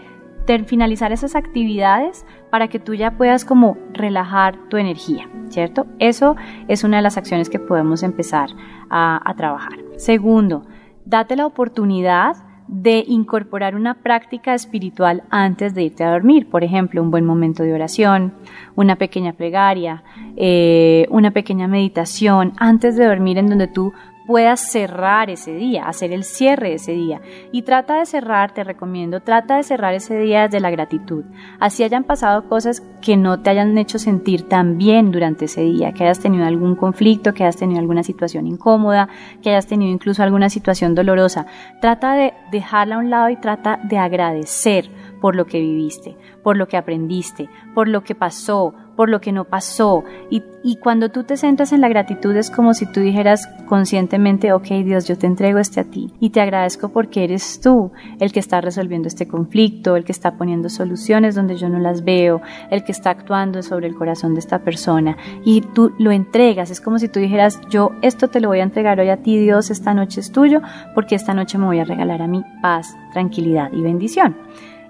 finalizar 0.67 1.13
esas 1.13 1.38
actividades 1.38 2.26
para 2.52 2.67
que 2.67 2.80
tú 2.80 2.93
ya 2.95 3.12
puedas 3.12 3.45
como 3.45 3.78
relajar 3.93 4.58
tu 4.67 4.76
energía, 4.76 5.30
¿cierto? 5.48 5.88
Eso 6.00 6.36
es 6.67 6.84
una 6.84 6.98
de 6.98 7.04
las 7.04 7.15
acciones 7.15 7.50
que 7.50 7.58
podemos 7.58 8.04
empezar 8.04 8.50
a, 8.89 9.21
a 9.24 9.36
trabajar. 9.36 9.80
Segundo, 9.95 10.63
date 11.06 11.38
la 11.38 11.45
oportunidad 11.45 12.36
de 12.67 13.04
incorporar 13.08 13.75
una 13.75 13.95
práctica 13.95 14.54
espiritual 14.54 15.23
antes 15.30 15.75
de 15.75 15.84
irte 15.84 16.04
a 16.04 16.12
dormir. 16.12 16.49
Por 16.49 16.63
ejemplo, 16.63 17.01
un 17.01 17.12
buen 17.12 17.25
momento 17.25 17.63
de 17.63 17.73
oración, 17.73 18.34
una 18.75 18.95
pequeña 18.95 19.34
plegaria, 19.34 20.04
eh, 20.36 21.06
una 21.10 21.32
pequeña 21.32 21.67
meditación 21.67 22.54
antes 22.58 22.95
de 22.95 23.06
dormir 23.06 23.38
en 23.38 23.47
donde 23.47 23.67
tú 23.67 23.93
puedas 24.26 24.60
cerrar 24.60 25.30
ese 25.30 25.54
día, 25.54 25.86
hacer 25.86 26.12
el 26.12 26.24
cierre 26.24 26.74
ese 26.74 26.94
día. 26.94 27.22
Y 27.52 27.62
trata 27.62 28.00
de 28.00 28.06
cerrar, 28.06 28.54
te 28.54 28.64
recomiendo, 28.64 29.22
trata 29.22 29.58
de 29.58 29.64
cerrar 29.64 29.94
ese 29.94 30.18
día 30.18 30.44
desde 30.44 30.60
la 30.60 30.72
gratitud. 30.72 31.26
Así 31.60 31.84
hayan 31.84 32.04
pasado 32.04 32.48
cosas 32.50 32.82
que 33.02 33.18
no 33.18 33.42
te 33.42 33.52
hayan 33.52 33.78
hecho 33.78 34.00
sentir 34.00 34.48
tan 34.48 34.78
bien 34.78 35.12
durante 35.12 35.46
ese 35.46 35.62
día, 35.62 35.94
que 35.94 36.04
hayas 36.04 36.20
tenido 36.20 36.46
algún 36.46 36.76
conflicto, 36.76 37.34
que 37.34 37.44
hayas 37.44 37.58
tenido 37.58 37.80
alguna 37.80 38.04
situación 38.04 38.48
incómoda, 38.48 39.10
que 39.42 39.50
hayas 39.50 39.68
tenido 39.68 39.92
incluso 39.92 40.24
alguna 40.24 40.50
situación 40.50 40.96
dolorosa. 40.96 41.46
Trata 41.82 42.14
de 42.14 42.34
dejarla 42.52 42.96
a 42.96 43.00
un 43.00 43.10
lado 43.10 43.30
y 43.30 43.36
trata 43.36 43.80
de 43.84 43.98
agradecer 43.98 44.90
por 45.22 45.36
lo 45.36 45.46
que 45.46 45.60
viviste, 45.60 46.18
por 46.44 46.58
lo 46.58 46.68
que 46.68 46.78
aprendiste, 46.78 47.50
por 47.74 47.88
lo 47.88 48.04
que 48.04 48.16
pasó, 48.16 48.74
por 48.96 49.10
lo 49.10 49.22
que 49.22 49.32
no 49.32 49.46
pasó. 49.46 50.04
Y, 50.30 50.44
y, 50.64 50.78
cuando 50.78 51.10
tú 51.10 51.24
te 51.24 51.38
centras 51.38 51.72
en 51.74 51.82
la 51.82 51.90
gratitud 51.90 52.36
es 52.36 52.50
como 52.50 52.74
si 52.74 52.86
tú 52.86 53.00
dijeras 53.00 53.48
conscientemente, 53.68 54.54
ok 54.54 54.68
Dios, 54.84 55.08
yo 55.08 55.18
te 55.18 55.28
entrego 55.28 55.60
este 55.60 55.82
a 55.82 55.84
ti 55.84 56.12
y 56.20 56.30
te 56.30 56.42
agradezco 56.42 56.90
porque 56.90 57.24
eres 57.24 57.60
tú 57.62 57.92
el 58.20 58.32
que 58.32 58.40
está 58.40 58.62
resolviendo 58.62 59.08
este 59.08 59.28
conflicto, 59.28 59.96
el 59.96 60.04
que 60.04 60.12
está 60.12 60.38
poniendo 60.38 60.70
soluciones 60.70 61.36
donde 61.36 61.58
yo 61.58 61.70
no 61.70 61.80
las 61.80 62.04
veo, 62.04 62.42
el 62.72 62.84
que 62.84 62.92
está 62.92 63.12
actuando 63.12 63.62
sobre 63.62 63.88
el 63.88 63.96
corazón 63.96 64.34
de 64.34 64.40
esta 64.40 64.60
persona 64.60 65.18
y 65.44 65.62
tú 65.62 65.94
lo 66.00 66.12
entregas. 66.12 66.72
Es 66.72 66.82
como 66.82 67.00
si 67.00 67.08
tú 67.08 67.20
dijeras, 67.20 67.60
yo 67.70 67.92
esto 68.02 68.30
te 68.30 68.40
lo 68.40 68.48
voy 68.48 68.60
a 68.60 68.64
entregar 68.64 69.00
hoy 69.00 69.10
a 69.10 69.18
ti 69.18 69.38
Dios, 69.38 69.70
esta 69.70 69.94
noche 69.94 70.22
es 70.22 70.32
tuyo 70.32 70.62
porque 70.94 71.16
esta 71.16 71.34
noche 71.34 71.58
me 71.58 71.66
voy 71.66 71.80
a 71.80 71.86
regalar 71.86 72.22
a 72.22 72.28
mí 72.28 72.44
paz, 72.62 72.96
tranquilidad 73.14 73.72
y 73.74 73.82
bendición. 73.82 74.36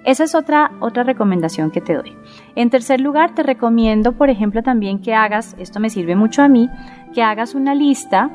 Esa 0.05 0.23
es 0.23 0.35
otra, 0.35 0.71
otra 0.79 1.03
recomendación 1.03 1.71
que 1.71 1.81
te 1.81 1.95
doy. 1.95 2.15
En 2.55 2.69
tercer 2.69 3.01
lugar, 3.01 3.33
te 3.33 3.41
recomiendo, 3.41 4.13
por 4.13 4.29
ejemplo, 4.29 4.61
también 4.61 5.01
que 5.01 5.15
hagas, 5.15 5.55
esto 5.59 5.79
me 5.79 5.89
sirve 5.89 6.15
mucho 6.15 6.43
a 6.43 6.47
mí, 6.47 6.69
que 7.13 7.23
hagas 7.23 7.55
una 7.55 7.73
lista 7.73 8.29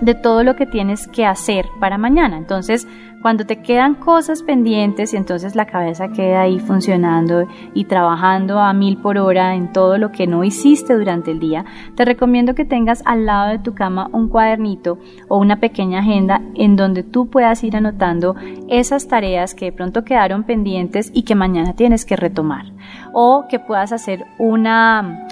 de 0.00 0.14
todo 0.14 0.44
lo 0.44 0.56
que 0.56 0.66
tienes 0.66 1.08
que 1.08 1.26
hacer 1.26 1.66
para 1.80 1.98
mañana. 1.98 2.38
Entonces, 2.38 2.86
cuando 3.22 3.44
te 3.44 3.60
quedan 3.62 3.94
cosas 3.94 4.42
pendientes 4.42 5.12
y 5.12 5.16
entonces 5.16 5.54
la 5.54 5.66
cabeza 5.66 6.08
queda 6.08 6.42
ahí 6.42 6.58
funcionando 6.58 7.46
y 7.74 7.84
trabajando 7.84 8.58
a 8.58 8.72
mil 8.72 8.96
por 8.96 9.18
hora 9.18 9.54
en 9.54 9.72
todo 9.72 9.98
lo 9.98 10.10
que 10.10 10.26
no 10.26 10.42
hiciste 10.42 10.94
durante 10.94 11.30
el 11.30 11.38
día, 11.38 11.64
te 11.94 12.04
recomiendo 12.04 12.54
que 12.54 12.64
tengas 12.64 13.02
al 13.04 13.26
lado 13.26 13.50
de 13.50 13.58
tu 13.58 13.74
cama 13.74 14.08
un 14.12 14.28
cuadernito 14.28 14.98
o 15.28 15.38
una 15.38 15.60
pequeña 15.60 16.00
agenda 16.00 16.40
en 16.54 16.76
donde 16.76 17.02
tú 17.02 17.28
puedas 17.28 17.62
ir 17.62 17.76
anotando 17.76 18.36
esas 18.68 19.08
tareas 19.08 19.54
que 19.54 19.66
de 19.66 19.72
pronto 19.72 20.04
quedaron 20.04 20.44
pendientes 20.44 21.10
y 21.12 21.22
que 21.22 21.34
mañana 21.34 21.74
tienes 21.74 22.04
que 22.04 22.16
retomar. 22.16 22.66
O 23.12 23.46
que 23.48 23.58
puedas 23.58 23.92
hacer 23.92 24.24
una, 24.38 25.26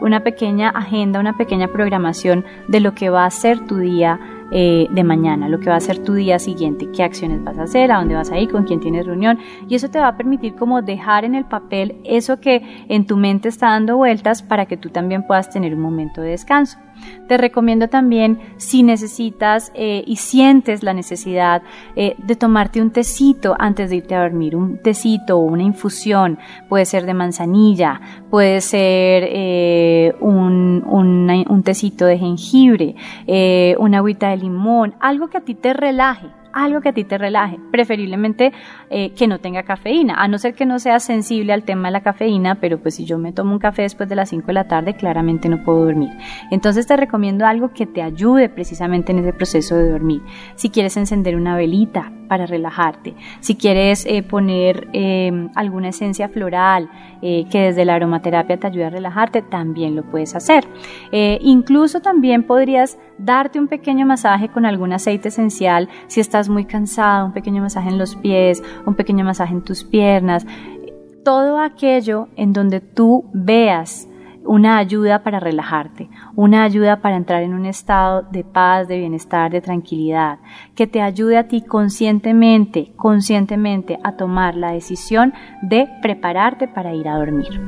una 0.00 0.20
pequeña 0.20 0.70
agenda, 0.70 1.20
una 1.20 1.36
pequeña 1.36 1.68
programación 1.68 2.44
de 2.68 2.80
lo 2.80 2.94
que 2.94 3.10
va 3.10 3.24
a 3.24 3.30
ser 3.30 3.66
tu 3.66 3.78
día 3.78 4.18
eh, 4.56 4.86
de 4.88 5.02
mañana, 5.02 5.48
lo 5.48 5.58
que 5.58 5.68
va 5.68 5.74
a 5.74 5.80
ser 5.80 5.98
tu 5.98 6.14
día 6.14 6.38
siguiente, 6.38 6.88
qué 6.94 7.02
acciones 7.02 7.42
vas 7.42 7.58
a 7.58 7.64
hacer, 7.64 7.90
a 7.90 7.98
dónde 7.98 8.14
vas 8.14 8.30
a 8.30 8.38
ir, 8.38 8.48
con 8.48 8.62
quién 8.62 8.78
tienes 8.78 9.04
reunión. 9.04 9.40
Y 9.68 9.74
eso 9.74 9.90
te 9.90 9.98
va 9.98 10.06
a 10.06 10.16
permitir 10.16 10.54
como 10.54 10.80
dejar 10.80 11.24
en 11.24 11.34
el 11.34 11.44
papel 11.44 11.96
eso 12.04 12.38
que 12.38 12.62
en 12.88 13.04
tu 13.04 13.16
mente 13.16 13.48
está 13.48 13.70
dando 13.70 13.96
vueltas 13.96 14.44
para 14.44 14.66
que 14.66 14.76
tú 14.76 14.90
también 14.90 15.26
puedas 15.26 15.50
tener 15.50 15.74
un 15.74 15.80
momento 15.80 16.20
de 16.20 16.30
descanso. 16.30 16.78
Te 17.28 17.38
recomiendo 17.38 17.88
también 17.88 18.38
si 18.58 18.82
necesitas 18.82 19.72
eh, 19.74 20.04
y 20.06 20.16
sientes 20.16 20.82
la 20.82 20.92
necesidad 20.92 21.62
eh, 21.96 22.16
de 22.18 22.36
tomarte 22.36 22.82
un 22.82 22.90
tecito 22.90 23.56
antes 23.58 23.90
de 23.90 23.96
irte 23.96 24.14
a 24.14 24.22
dormir, 24.22 24.56
un 24.56 24.78
tecito 24.78 25.38
o 25.38 25.42
una 25.42 25.62
infusión, 25.62 26.38
puede 26.68 26.84
ser 26.84 27.06
de 27.06 27.14
manzanilla, 27.14 28.00
puede 28.30 28.60
ser 28.60 29.24
eh, 29.26 30.14
un, 30.20 30.84
un, 30.86 31.62
tecito 31.62 32.04
de 32.04 32.18
jengibre, 32.18 32.94
una 33.78 33.98
agüita 33.98 34.30
de 34.30 34.36
limón, 34.36 34.94
algo 35.00 35.28
que 35.28 35.38
a 35.38 35.40
ti 35.40 35.54
te 35.54 35.72
relaje 35.72 36.43
algo 36.54 36.80
que 36.80 36.90
a 36.90 36.92
ti 36.92 37.04
te 37.04 37.18
relaje, 37.18 37.58
preferiblemente 37.70 38.52
eh, 38.88 39.10
que 39.10 39.26
no 39.26 39.40
tenga 39.40 39.64
cafeína, 39.64 40.14
a 40.14 40.28
no 40.28 40.38
ser 40.38 40.54
que 40.54 40.64
no 40.64 40.78
seas 40.78 41.02
sensible 41.02 41.52
al 41.52 41.64
tema 41.64 41.88
de 41.88 41.92
la 41.92 42.02
cafeína, 42.02 42.54
pero 42.60 42.78
pues 42.78 42.94
si 42.94 43.04
yo 43.04 43.18
me 43.18 43.32
tomo 43.32 43.52
un 43.52 43.58
café 43.58 43.82
después 43.82 44.08
de 44.08 44.14
las 44.14 44.28
5 44.28 44.46
de 44.46 44.52
la 44.52 44.68
tarde, 44.68 44.94
claramente 44.94 45.48
no 45.48 45.62
puedo 45.64 45.84
dormir. 45.84 46.10
Entonces 46.50 46.86
te 46.86 46.96
recomiendo 46.96 47.44
algo 47.44 47.72
que 47.72 47.86
te 47.86 48.02
ayude 48.02 48.48
precisamente 48.48 49.12
en 49.12 49.18
ese 49.18 49.32
proceso 49.32 49.74
de 49.74 49.90
dormir. 49.90 50.22
Si 50.54 50.70
quieres 50.70 50.96
encender 50.96 51.34
una 51.36 51.56
velita 51.56 52.12
para 52.28 52.46
relajarte, 52.46 53.14
si 53.40 53.56
quieres 53.56 54.06
eh, 54.06 54.22
poner 54.22 54.88
em, 54.92 55.50
alguna 55.54 55.88
esencia 55.88 56.28
floral 56.28 56.88
eh, 57.20 57.46
que 57.50 57.60
desde 57.60 57.84
la 57.84 57.96
aromaterapia 57.96 58.56
te 58.58 58.66
ayude 58.68 58.84
a 58.84 58.90
relajarte, 58.90 59.42
también 59.42 59.96
lo 59.96 60.04
puedes 60.04 60.34
hacer. 60.34 60.64
incluso 61.12 62.00
también 62.00 62.44
podrías 62.44 62.98
darte 63.18 63.58
un 63.58 63.68
pequeño 63.68 64.06
masaje 64.06 64.48
con 64.48 64.66
algún 64.66 64.92
aceite 64.92 65.28
esencial 65.28 65.88
si 66.06 66.20
estás 66.20 66.48
muy 66.48 66.64
cansado, 66.64 67.26
un 67.26 67.32
pequeño 67.32 67.62
masaje 67.62 67.88
en 67.88 67.98
los 67.98 68.16
pies, 68.16 68.62
un 68.86 68.94
pequeño 68.94 69.24
masaje 69.24 69.52
en 69.52 69.62
tus 69.62 69.84
piernas, 69.84 70.46
todo 71.24 71.58
aquello 71.58 72.28
en 72.36 72.52
donde 72.52 72.80
tú 72.80 73.24
veas 73.32 74.08
una 74.44 74.76
ayuda 74.78 75.22
para 75.22 75.40
relajarte, 75.40 76.10
una 76.36 76.64
ayuda 76.64 77.00
para 77.00 77.16
entrar 77.16 77.42
en 77.42 77.54
un 77.54 77.64
estado 77.66 78.22
de 78.30 78.44
paz, 78.44 78.88
de 78.88 78.98
bienestar, 78.98 79.50
de 79.50 79.60
tranquilidad, 79.60 80.38
que 80.74 80.86
te 80.86 81.00
ayude 81.00 81.38
a 81.38 81.48
ti 81.48 81.62
conscientemente, 81.62 82.92
conscientemente 82.96 83.98
a 84.04 84.16
tomar 84.16 84.54
la 84.54 84.72
decisión 84.72 85.32
de 85.62 85.88
prepararte 86.02 86.68
para 86.68 86.94
ir 86.94 87.08
a 87.08 87.16
dormir. 87.16 87.60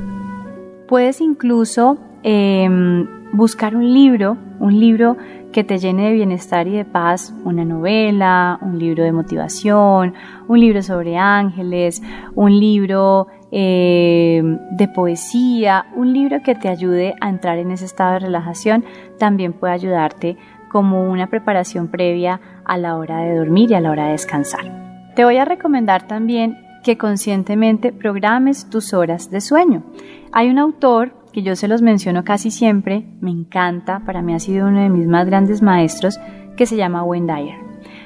Puedes 0.87 1.21
incluso 1.21 1.99
em, 2.29 3.07
buscar 3.33 3.77
un 3.77 3.95
libro, 3.95 4.37
un 4.59 4.81
libro 4.81 5.17
que 5.53 5.63
te 5.63 5.79
llene 5.79 6.09
de 6.09 6.13
bienestar 6.13 6.67
y 6.67 6.73
de 6.73 6.85
paz, 6.85 7.33
una 7.45 7.65
novela, 7.65 8.59
un 8.63 8.81
libro 8.81 9.05
de 9.05 9.13
motivación, 9.13 10.13
un 10.49 10.61
libro 10.61 10.83
sobre 10.83 11.17
ángeles, 11.17 12.03
un 12.35 12.59
libro 12.59 13.29
eh, 13.53 14.43
de 14.73 14.89
poesía, 14.89 15.87
un 15.95 16.13
libro 16.13 16.43
que 16.43 16.57
te 16.57 16.69
ayude 16.69 17.15
a 17.21 17.29
entrar 17.29 17.59
en 17.59 17.71
ese 17.71 17.85
estado 17.85 18.15
de 18.15 18.19
relajación, 18.19 18.85
también 19.19 19.53
puede 19.53 19.75
ayudarte 19.75 20.37
como 20.69 21.09
una 21.09 21.29
preparación 21.29 21.87
previa 21.87 22.41
a 22.65 22.77
la 22.77 22.97
hora 22.97 23.21
de 23.21 23.37
dormir 23.37 23.71
y 23.71 23.75
a 23.75 23.81
la 23.81 23.93
hora 23.93 24.07
de 24.07 24.13
descansar. 24.13 25.13
Te 25.15 25.25
voy 25.25 25.37
a 25.37 25.45
recomendar 25.45 26.09
también 26.09 26.59
que 26.83 26.99
conscientemente 26.99 27.93
programes 27.93 28.69
tus 28.69 28.93
horas 28.95 29.31
de 29.31 29.41
sueño. 29.41 29.85
Hay 30.33 30.51
un 30.51 30.59
autor 30.59 31.13
que 31.37 31.43
yo 31.43 31.55
se 31.55 31.69
los 31.69 31.83
menciono 31.83 32.25
casi 32.25 32.51
siempre, 32.51 33.05
me 33.21 33.31
encanta, 33.31 34.01
para 34.07 34.23
mí 34.23 34.33
ha 34.33 34.39
sido 34.39 34.69
uno 34.69 34.81
de 34.81 34.89
mis 34.89 35.07
más 35.07 35.27
grandes 35.27 35.61
maestros, 35.61 36.19
que 36.57 36.65
se 36.65 36.77
llama 36.77 37.03
Wayne 37.03 37.31
Dyer. 37.31 37.59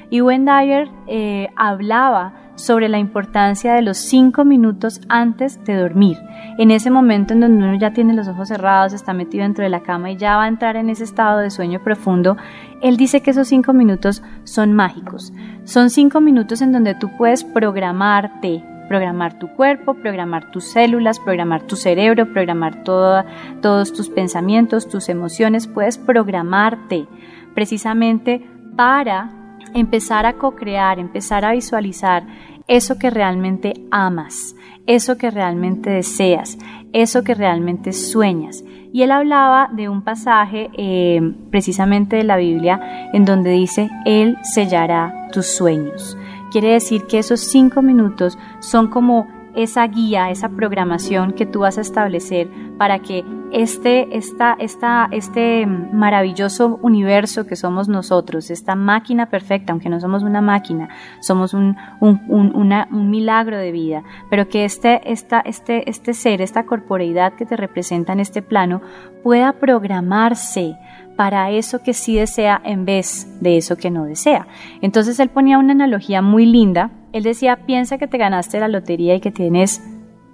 Y 0.09 0.19
Wayne 0.19 0.51
Dyer 0.51 0.89
eh, 1.07 1.47
hablaba 1.55 2.33
sobre 2.55 2.89
la 2.89 2.99
importancia 2.99 3.73
de 3.73 3.83
los 3.83 3.97
cinco 3.99 4.43
minutos 4.43 4.99
antes 5.07 5.63
de 5.63 5.77
dormir. 5.77 6.17
En 6.57 6.71
ese 6.71 6.91
momento 6.91 7.33
en 7.33 7.39
donde 7.39 7.63
uno 7.63 7.79
ya 7.79 7.93
tiene 7.93 8.13
los 8.13 8.27
ojos 8.27 8.49
cerrados, 8.49 8.91
está 8.91 9.13
metido 9.13 9.43
dentro 9.43 9.63
de 9.63 9.69
la 9.69 9.79
cama 9.79 10.11
y 10.11 10.17
ya 10.17 10.35
va 10.35 10.43
a 10.43 10.49
entrar 10.49 10.75
en 10.75 10.89
ese 10.89 11.05
estado 11.05 11.39
de 11.39 11.51
sueño 11.51 11.81
profundo, 11.81 12.35
él 12.81 12.97
dice 12.97 13.21
que 13.21 13.31
esos 13.31 13.47
cinco 13.47 13.71
minutos 13.71 14.21
son 14.43 14.73
mágicos. 14.73 15.31
Son 15.63 15.89
cinco 15.89 16.19
minutos 16.19 16.61
en 16.61 16.73
donde 16.73 16.95
tú 16.95 17.09
puedes 17.17 17.45
programarte 17.45 18.61
programar 18.91 19.39
tu 19.39 19.47
cuerpo, 19.47 19.93
programar 19.93 20.51
tus 20.51 20.65
células, 20.65 21.17
programar 21.17 21.61
tu 21.61 21.77
cerebro, 21.77 22.33
programar 22.33 22.83
todos 22.83 23.93
tus 23.93 24.09
pensamientos, 24.09 24.89
tus 24.89 25.07
emociones. 25.07 25.65
Puedes 25.65 25.97
programarte 25.97 27.07
precisamente 27.55 28.45
para 28.75 29.31
empezar 29.73 30.25
a 30.25 30.33
co-crear, 30.33 30.99
empezar 30.99 31.45
a 31.45 31.53
visualizar 31.53 32.23
eso 32.67 32.99
que 32.99 33.09
realmente 33.09 33.75
amas, 33.91 34.57
eso 34.87 35.17
que 35.17 35.31
realmente 35.31 35.89
deseas, 35.89 36.57
eso 36.91 37.23
que 37.23 37.33
realmente 37.33 37.93
sueñas. 37.93 38.61
Y 38.91 39.03
él 39.03 39.11
hablaba 39.11 39.69
de 39.71 39.87
un 39.87 40.01
pasaje 40.01 40.69
eh, 40.77 41.21
precisamente 41.49 42.17
de 42.17 42.25
la 42.25 42.35
Biblia 42.35 43.09
en 43.13 43.23
donde 43.23 43.51
dice, 43.51 43.89
Él 44.03 44.37
sellará 44.43 45.29
tus 45.31 45.45
sueños. 45.45 46.17
Quiere 46.51 46.73
decir 46.73 47.05
que 47.07 47.19
esos 47.19 47.39
cinco 47.39 47.81
minutos 47.81 48.37
son 48.59 48.89
como 48.89 49.27
esa 49.55 49.85
guía, 49.87 50.29
esa 50.29 50.49
programación 50.49 51.33
que 51.33 51.45
tú 51.45 51.59
vas 51.59 51.77
a 51.77 51.81
establecer 51.81 52.49
para 52.77 52.99
que 52.99 53.25
este, 53.51 54.15
esta, 54.17 54.55
esta, 54.59 55.09
este 55.11 55.65
maravilloso 55.65 56.79
universo 56.81 57.45
que 57.45 57.57
somos 57.57 57.89
nosotros, 57.89 58.49
esta 58.49 58.75
máquina 58.75 59.29
perfecta, 59.29 59.73
aunque 59.73 59.89
no 59.89 59.99
somos 59.99 60.23
una 60.23 60.41
máquina, 60.41 60.89
somos 61.19 61.53
un, 61.53 61.75
un, 61.99 62.21
un 62.27 63.09
milagro 63.09 63.57
de 63.57 63.71
vida, 63.71 64.03
pero 64.29 64.47
que 64.47 64.63
este, 64.63 65.01
esta, 65.11 65.41
este, 65.41 65.89
este 65.89 66.13
ser, 66.13 66.41
esta 66.41 66.65
corporeidad 66.65 67.33
que 67.33 67.45
te 67.45 67.57
representa 67.57 68.13
en 68.13 68.21
este 68.21 68.41
plano, 68.41 68.81
pueda 69.21 69.53
programarse 69.53 70.77
para 71.21 71.51
eso 71.51 71.83
que 71.83 71.93
sí 71.93 72.15
desea 72.15 72.59
en 72.65 72.83
vez 72.83 73.27
de 73.41 73.55
eso 73.55 73.77
que 73.77 73.91
no 73.91 74.05
desea. 74.05 74.47
Entonces 74.81 75.19
él 75.19 75.29
ponía 75.29 75.59
una 75.59 75.73
analogía 75.73 76.23
muy 76.23 76.47
linda. 76.47 76.89
Él 77.13 77.21
decía, 77.21 77.67
piensa 77.67 77.99
que 77.99 78.07
te 78.07 78.17
ganaste 78.17 78.59
la 78.59 78.67
lotería 78.67 79.13
y 79.13 79.19
que 79.19 79.29
tienes 79.29 79.83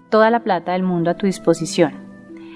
toda 0.10 0.30
la 0.30 0.46
plata 0.46 0.72
del 0.72 0.84
mundo 0.84 1.12
a 1.12 1.16
tu 1.16 1.26
disposición. 1.26 1.92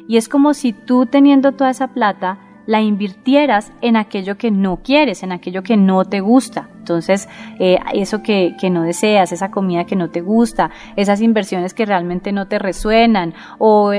Y 0.08 0.16
es 0.16 0.30
como 0.30 0.54
si 0.54 0.72
tú 0.72 1.08
teniendo 1.08 1.52
toda 1.52 1.72
esa 1.72 1.88
plata 1.90 2.40
la 2.66 2.82
invirtieras 2.82 3.72
en 3.82 3.96
aquello 3.96 4.38
que 4.38 4.52
no 4.52 4.78
quieres, 4.78 5.24
en 5.24 5.32
aquello 5.32 5.64
que 5.64 5.78
no 5.78 6.06
te 6.06 6.20
gusta. 6.22 6.70
Entonces, 6.78 7.30
eh, 7.60 7.78
eso 7.94 8.24
que, 8.24 8.56
no 8.72 8.84
deseas, 8.84 9.32
esa 9.32 9.52
comida 9.52 9.86
que 9.86 9.96
no 9.96 10.10
te 10.10 10.22
gusta, 10.22 10.72
esas 10.96 11.22
inversiones 11.22 11.74
que 11.74 11.86
realmente 11.86 12.32
no 12.32 12.48
te 12.48 12.60
resuenan, 12.60 13.34
o, 13.60 13.94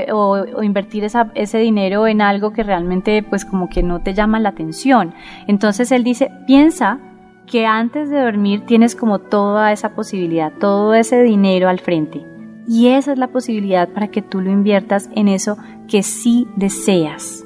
invertir 0.61 1.05
ese 1.35 1.57
dinero 1.59 2.07
en 2.07 2.21
algo 2.21 2.51
que 2.51 2.63
realmente, 2.63 3.23
pues, 3.23 3.45
como 3.45 3.69
que 3.69 3.83
no 3.83 4.01
te 4.01 4.13
llama 4.13 4.39
la 4.39 4.49
atención. 4.49 5.13
Entonces, 5.47 5.91
él 5.91 6.03
dice, 6.03 6.29
piensa 6.45 6.99
que 7.45 7.65
antes 7.65 8.09
de 8.09 8.21
dormir 8.21 8.65
tienes 8.65 8.95
como 8.95 9.19
toda 9.19 9.71
esa 9.71 9.95
posibilidad, 9.95 10.51
todo 10.59 10.93
ese 10.93 11.21
dinero 11.23 11.69
al 11.69 11.79
frente. 11.79 12.25
Y 12.67 12.87
esa 12.87 13.11
es 13.11 13.17
la 13.17 13.27
posibilidad 13.27 13.89
para 13.89 14.07
que 14.07 14.21
tú 14.21 14.39
lo 14.39 14.49
inviertas 14.49 15.09
en 15.15 15.27
eso 15.27 15.57
que 15.87 16.03
sí 16.03 16.47
deseas. 16.55 17.42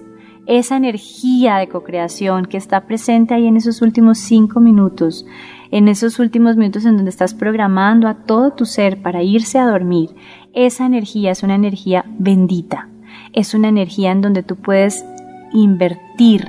Esa 0.47 0.77
energía 0.77 1.57
de 1.57 1.67
co-creación 1.67 2.45
que 2.45 2.55
está 2.55 2.85
presente 2.85 3.33
ahí 3.33 3.47
en 3.47 3.57
esos 3.57 3.81
últimos 3.81 4.17
cinco 4.17 4.61
minutos, 4.61 5.25
en 5.71 5.89
esos 5.89 6.19
últimos 6.19 6.55
minutos 6.55 6.85
en 6.85 6.95
donde 6.95 7.09
estás 7.09 7.33
programando 7.33 8.07
a 8.07 8.23
todo 8.23 8.51
tu 8.51 8.65
ser 8.65 9.01
para 9.01 9.21
irse 9.21 9.59
a 9.59 9.67
dormir, 9.67 10.15
esa 10.53 10.85
energía 10.85 11.31
es 11.31 11.43
una 11.43 11.55
energía 11.55 12.05
bendita. 12.17 12.87
Es 13.33 13.53
una 13.53 13.67
energía 13.67 14.11
en 14.11 14.21
donde 14.21 14.41
tú 14.41 14.55
puedes 14.55 15.05
invertir 15.51 16.47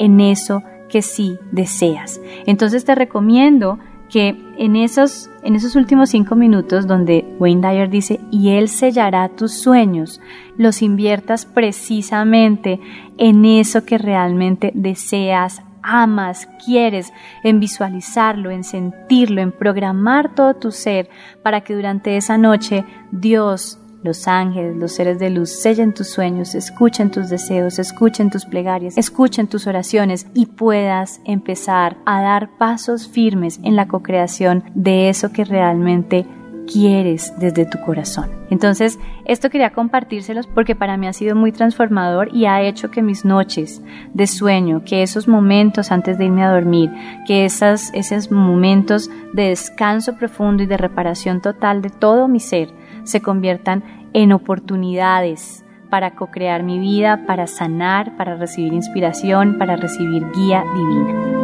en 0.00 0.20
eso 0.20 0.64
que 0.88 1.00
sí 1.00 1.38
deseas. 1.52 2.20
Entonces 2.46 2.84
te 2.84 2.96
recomiendo 2.96 3.78
que 4.10 4.36
en 4.58 4.76
esos, 4.76 5.30
en 5.42 5.54
esos 5.54 5.76
últimos 5.76 6.10
cinco 6.10 6.36
minutos 6.36 6.86
donde 6.86 7.24
Wayne 7.38 7.66
Dyer 7.66 7.90
dice, 7.90 8.20
y 8.30 8.50
Él 8.50 8.68
sellará 8.68 9.28
tus 9.28 9.54
sueños, 9.54 10.20
los 10.56 10.82
inviertas 10.82 11.44
precisamente 11.44 12.80
en 13.18 13.44
eso 13.44 13.84
que 13.84 13.98
realmente 13.98 14.72
deseas, 14.74 15.62
amas, 15.82 16.48
quieres, 16.64 17.12
en 17.44 17.60
visualizarlo, 17.60 18.50
en 18.50 18.64
sentirlo, 18.64 19.40
en 19.40 19.52
programar 19.52 20.34
todo 20.34 20.54
tu 20.54 20.72
ser 20.72 21.08
para 21.42 21.60
que 21.60 21.74
durante 21.74 22.16
esa 22.16 22.38
noche 22.38 22.84
Dios 23.12 23.78
los 24.06 24.26
ángeles, 24.28 24.76
los 24.76 24.92
seres 24.92 25.18
de 25.18 25.28
luz 25.28 25.50
sellen 25.50 25.92
tus 25.92 26.08
sueños, 26.08 26.54
escuchen 26.54 27.10
tus 27.10 27.28
deseos, 27.28 27.78
escuchen 27.78 28.30
tus 28.30 28.46
plegarias, 28.46 28.96
escuchen 28.96 29.48
tus 29.48 29.66
oraciones 29.66 30.26
y 30.32 30.46
puedas 30.46 31.20
empezar 31.24 31.98
a 32.06 32.22
dar 32.22 32.56
pasos 32.56 33.08
firmes 33.08 33.60
en 33.62 33.76
la 33.76 33.88
co-creación 33.88 34.64
de 34.74 35.10
eso 35.10 35.32
que 35.32 35.44
realmente 35.44 36.24
quieres 36.66 37.32
desde 37.38 37.64
tu 37.64 37.80
corazón. 37.80 38.30
Entonces, 38.50 38.98
esto 39.24 39.50
quería 39.50 39.70
compartírselos 39.70 40.46
porque 40.46 40.74
para 40.74 40.96
mí 40.96 41.06
ha 41.06 41.12
sido 41.12 41.34
muy 41.34 41.52
transformador 41.52 42.34
y 42.34 42.46
ha 42.46 42.62
hecho 42.62 42.90
que 42.90 43.02
mis 43.02 43.24
noches 43.24 43.82
de 44.14 44.26
sueño, 44.26 44.82
que 44.84 45.02
esos 45.02 45.26
momentos 45.26 45.90
antes 45.90 46.18
de 46.18 46.26
irme 46.26 46.44
a 46.44 46.52
dormir, 46.52 46.90
que 47.26 47.44
esas, 47.44 47.92
esos 47.94 48.30
momentos 48.30 49.10
de 49.32 49.48
descanso 49.48 50.16
profundo 50.16 50.62
y 50.62 50.66
de 50.66 50.76
reparación 50.76 51.40
total 51.40 51.82
de 51.82 51.90
todo 51.90 52.28
mi 52.28 52.40
ser 52.40 52.68
se 53.06 53.22
conviertan 53.22 53.82
en 54.12 54.32
oportunidades 54.32 55.64
para 55.88 56.14
co-crear 56.14 56.62
mi 56.62 56.78
vida, 56.78 57.24
para 57.26 57.46
sanar, 57.46 58.16
para 58.16 58.36
recibir 58.36 58.72
inspiración, 58.72 59.56
para 59.58 59.76
recibir 59.76 60.26
guía 60.32 60.64
divina. 60.74 61.36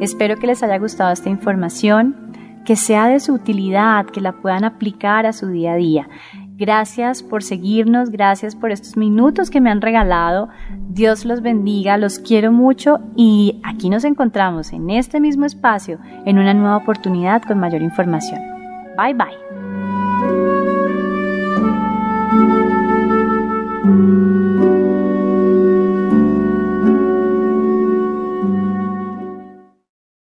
Espero 0.00 0.36
que 0.36 0.46
les 0.46 0.62
haya 0.62 0.78
gustado 0.78 1.12
esta 1.12 1.28
información, 1.28 2.32
que 2.64 2.76
sea 2.76 3.08
de 3.08 3.20
su 3.20 3.32
utilidad, 3.34 4.06
que 4.06 4.20
la 4.20 4.32
puedan 4.32 4.64
aplicar 4.64 5.26
a 5.26 5.32
su 5.32 5.48
día 5.48 5.72
a 5.72 5.76
día. 5.76 6.08
Gracias 6.58 7.22
por 7.22 7.44
seguirnos, 7.44 8.10
gracias 8.10 8.56
por 8.56 8.72
estos 8.72 8.96
minutos 8.96 9.48
que 9.48 9.60
me 9.60 9.70
han 9.70 9.80
regalado. 9.80 10.48
Dios 10.88 11.24
los 11.24 11.40
bendiga, 11.40 11.96
los 11.98 12.18
quiero 12.18 12.50
mucho 12.50 12.98
y 13.14 13.60
aquí 13.62 13.88
nos 13.88 14.02
encontramos 14.02 14.72
en 14.72 14.90
este 14.90 15.20
mismo 15.20 15.46
espacio 15.46 16.00
en 16.26 16.36
una 16.36 16.54
nueva 16.54 16.78
oportunidad 16.78 17.42
con 17.42 17.60
mayor 17.60 17.82
información. 17.82 18.40
Bye 18.96 19.14
bye. 19.14 19.36